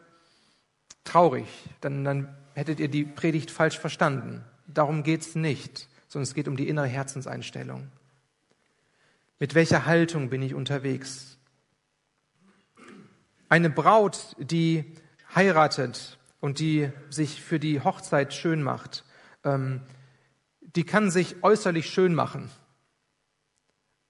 traurig, 1.04 1.46
dann, 1.80 2.04
dann 2.04 2.36
hättet 2.58 2.80
ihr 2.80 2.88
die 2.88 3.04
Predigt 3.04 3.52
falsch 3.52 3.78
verstanden. 3.78 4.44
Darum 4.66 5.04
geht 5.04 5.20
es 5.20 5.36
nicht, 5.36 5.88
sondern 6.08 6.24
es 6.24 6.34
geht 6.34 6.48
um 6.48 6.56
die 6.56 6.68
innere 6.68 6.88
Herzenseinstellung. 6.88 7.88
Mit 9.38 9.54
welcher 9.54 9.86
Haltung 9.86 10.28
bin 10.28 10.42
ich 10.42 10.54
unterwegs? 10.54 11.38
Eine 13.48 13.70
Braut, 13.70 14.34
die 14.40 14.92
heiratet 15.34 16.18
und 16.40 16.58
die 16.58 16.90
sich 17.10 17.40
für 17.40 17.60
die 17.60 17.80
Hochzeit 17.80 18.34
schön 18.34 18.62
macht, 18.62 19.04
ähm, 19.44 19.82
die 20.60 20.84
kann 20.84 21.12
sich 21.12 21.44
äußerlich 21.44 21.88
schön 21.88 22.12
machen. 22.12 22.50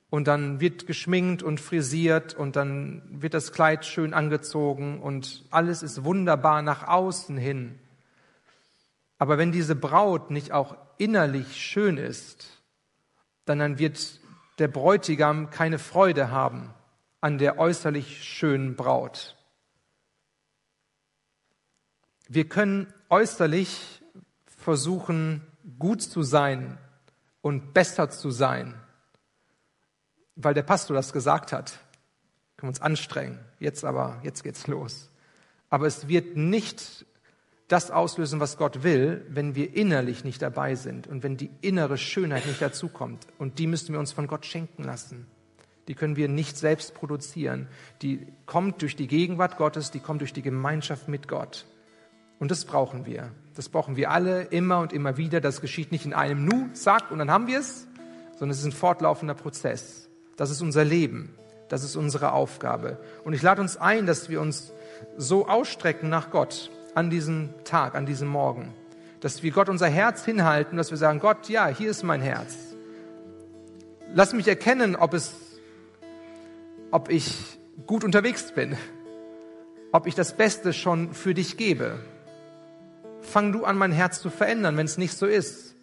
Und 0.08 0.26
dann 0.26 0.58
wird 0.58 0.86
geschminkt 0.86 1.42
und 1.42 1.60
frisiert 1.60 2.32
und 2.32 2.56
dann 2.56 3.02
wird 3.10 3.34
das 3.34 3.52
Kleid 3.52 3.84
schön 3.84 4.14
angezogen 4.14 5.02
und 5.02 5.44
alles 5.50 5.82
ist 5.82 6.02
wunderbar 6.02 6.62
nach 6.62 6.88
außen 6.88 7.36
hin. 7.36 7.78
Aber 9.18 9.36
wenn 9.36 9.52
diese 9.52 9.74
Braut 9.74 10.30
nicht 10.30 10.52
auch 10.52 10.76
innerlich 10.96 11.60
schön 11.60 11.96
ist, 11.96 12.62
dann 13.44 13.78
wird 13.78 14.20
der 14.58 14.68
Bräutigam 14.68 15.50
keine 15.50 15.78
Freude 15.78 16.30
haben 16.30 16.72
an 17.20 17.38
der 17.38 17.58
äußerlich 17.58 18.22
schönen 18.24 18.76
Braut. 18.76 19.36
Wir 22.28 22.48
können 22.48 22.92
äußerlich 23.08 24.02
versuchen, 24.46 25.46
gut 25.78 26.02
zu 26.02 26.22
sein 26.22 26.78
und 27.40 27.72
besser 27.72 28.10
zu 28.10 28.30
sein, 28.30 28.74
weil 30.36 30.54
der 30.54 30.62
Pastor 30.62 30.94
das 30.94 31.12
gesagt 31.12 31.52
hat. 31.52 31.72
Wir 31.72 32.58
können 32.58 32.70
uns 32.70 32.80
anstrengen. 32.80 33.38
Jetzt 33.58 33.84
aber, 33.84 34.20
jetzt 34.22 34.42
geht's 34.42 34.66
los. 34.66 35.10
Aber 35.70 35.86
es 35.86 36.08
wird 36.08 36.36
nicht 36.36 37.06
das 37.68 37.90
auslösen, 37.90 38.40
was 38.40 38.56
Gott 38.56 38.82
will, 38.82 39.24
wenn 39.28 39.54
wir 39.54 39.76
innerlich 39.76 40.24
nicht 40.24 40.40
dabei 40.40 40.74
sind 40.74 41.06
und 41.06 41.22
wenn 41.22 41.36
die 41.36 41.50
innere 41.60 41.98
Schönheit 41.98 42.46
nicht 42.46 42.62
dazukommt. 42.62 43.26
Und 43.38 43.58
die 43.58 43.66
müssen 43.66 43.92
wir 43.92 44.00
uns 44.00 44.12
von 44.12 44.26
Gott 44.26 44.46
schenken 44.46 44.82
lassen. 44.82 45.26
Die 45.86 45.94
können 45.94 46.16
wir 46.16 46.28
nicht 46.28 46.56
selbst 46.56 46.94
produzieren. 46.94 47.68
Die 48.02 48.26
kommt 48.46 48.82
durch 48.82 48.96
die 48.96 49.06
Gegenwart 49.06 49.58
Gottes, 49.58 49.90
die 49.90 50.00
kommt 50.00 50.22
durch 50.22 50.32
die 50.32 50.42
Gemeinschaft 50.42 51.08
mit 51.08 51.28
Gott. 51.28 51.66
Und 52.38 52.50
das 52.50 52.64
brauchen 52.64 53.04
wir. 53.04 53.32
Das 53.54 53.68
brauchen 53.68 53.96
wir 53.96 54.10
alle 54.10 54.42
immer 54.44 54.80
und 54.80 54.92
immer 54.92 55.16
wieder. 55.16 55.40
Das 55.40 55.60
geschieht 55.60 55.92
nicht 55.92 56.06
in 56.06 56.14
einem 56.14 56.44
Nu, 56.44 56.72
zack, 56.72 57.10
und 57.10 57.18
dann 57.18 57.30
haben 57.30 57.48
wir 57.48 57.58
es, 57.58 57.86
sondern 58.32 58.50
es 58.50 58.60
ist 58.60 58.66
ein 58.66 58.72
fortlaufender 58.72 59.34
Prozess. 59.34 60.08
Das 60.36 60.50
ist 60.50 60.62
unser 60.62 60.84
Leben. 60.84 61.34
Das 61.68 61.84
ist 61.84 61.96
unsere 61.96 62.32
Aufgabe. 62.32 62.98
Und 63.24 63.34
ich 63.34 63.42
lade 63.42 63.60
uns 63.60 63.76
ein, 63.76 64.06
dass 64.06 64.30
wir 64.30 64.40
uns 64.40 64.72
so 65.16 65.48
ausstrecken 65.48 66.08
nach 66.08 66.30
Gott, 66.30 66.70
an 66.94 67.10
diesem 67.10 67.50
Tag, 67.64 67.94
an 67.94 68.06
diesem 68.06 68.28
Morgen. 68.28 68.72
Dass 69.20 69.42
wir 69.42 69.50
Gott 69.50 69.68
unser 69.68 69.88
Herz 69.88 70.24
hinhalten, 70.24 70.76
dass 70.76 70.90
wir 70.90 70.98
sagen, 70.98 71.18
Gott, 71.18 71.48
ja, 71.48 71.66
hier 71.68 71.90
ist 71.90 72.02
mein 72.02 72.20
Herz. 72.20 72.56
Lass 74.14 74.32
mich 74.32 74.48
erkennen, 74.48 74.96
ob 74.96 75.14
es, 75.14 75.34
ob 76.90 77.10
ich 77.10 77.58
gut 77.86 78.04
unterwegs 78.04 78.52
bin, 78.52 78.76
ob 79.92 80.06
ich 80.06 80.14
das 80.14 80.36
Beste 80.36 80.72
schon 80.72 81.12
für 81.12 81.34
dich 81.34 81.56
gebe. 81.56 81.98
Fang 83.20 83.52
du 83.52 83.64
an, 83.64 83.76
mein 83.76 83.92
Herz 83.92 84.20
zu 84.20 84.30
verändern, 84.30 84.76
wenn 84.76 84.86
es 84.86 84.98
nicht 84.98 85.16
so 85.16 85.26
ist. 85.26 85.74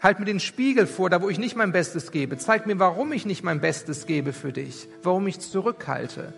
Halt 0.00 0.18
mir 0.18 0.26
den 0.26 0.40
Spiegel 0.40 0.86
vor, 0.86 1.10
da 1.10 1.22
wo 1.22 1.28
ich 1.28 1.38
nicht 1.38 1.54
mein 1.54 1.72
Bestes 1.72 2.10
gebe. 2.10 2.36
Zeig 2.36 2.66
mir, 2.66 2.78
warum 2.78 3.12
ich 3.12 3.24
nicht 3.24 3.44
mein 3.44 3.60
Bestes 3.60 4.06
gebe 4.06 4.32
für 4.32 4.52
dich, 4.52 4.88
warum 5.02 5.26
ich 5.28 5.38
zurückhalte. 5.38 6.34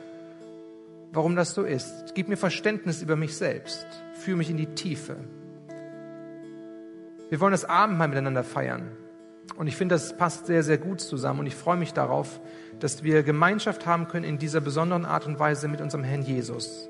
Warum 1.15 1.37
das 1.37 1.55
so 1.55 1.63
ist. 1.63 2.15
Gib 2.15 2.29
mir 2.29 2.37
Verständnis 2.37 3.03
über 3.03 3.17
mich 3.17 3.37
selbst. 3.37 3.87
Führe 4.15 4.39
mich 4.39 4.51
in 4.51 4.57
die 4.57 4.75
Tiefe. 4.75 5.17
Wir 7.31 7.41
wollen 7.41 7.53
das 7.53 7.65
Abendmahl 7.65 8.09
miteinander 8.09 8.45
feiern. 8.45 8.91
Und 9.57 9.67
ich 9.67 9.77
finde, 9.77 9.95
das 9.95 10.17
passt 10.17 10.47
sehr, 10.47 10.63
sehr 10.63 10.79
gut 10.79 11.01
zusammen. 11.01 11.41
Und 11.41 11.47
ich 11.47 11.55
freue 11.55 11.77
mich 11.77 11.93
darauf, 11.93 12.41
dass 12.81 13.03
wir 13.03 13.23
Gemeinschaft 13.23 13.87
haben 13.87 14.09
können 14.09 14.25
in 14.25 14.39
dieser 14.39 14.61
besonderen 14.61 15.05
Art 15.05 15.27
und 15.27 15.39
Weise 15.39 15.69
mit 15.69 15.81
unserem 15.81 16.05
Herrn 16.05 16.23
Jesus. 16.23 16.89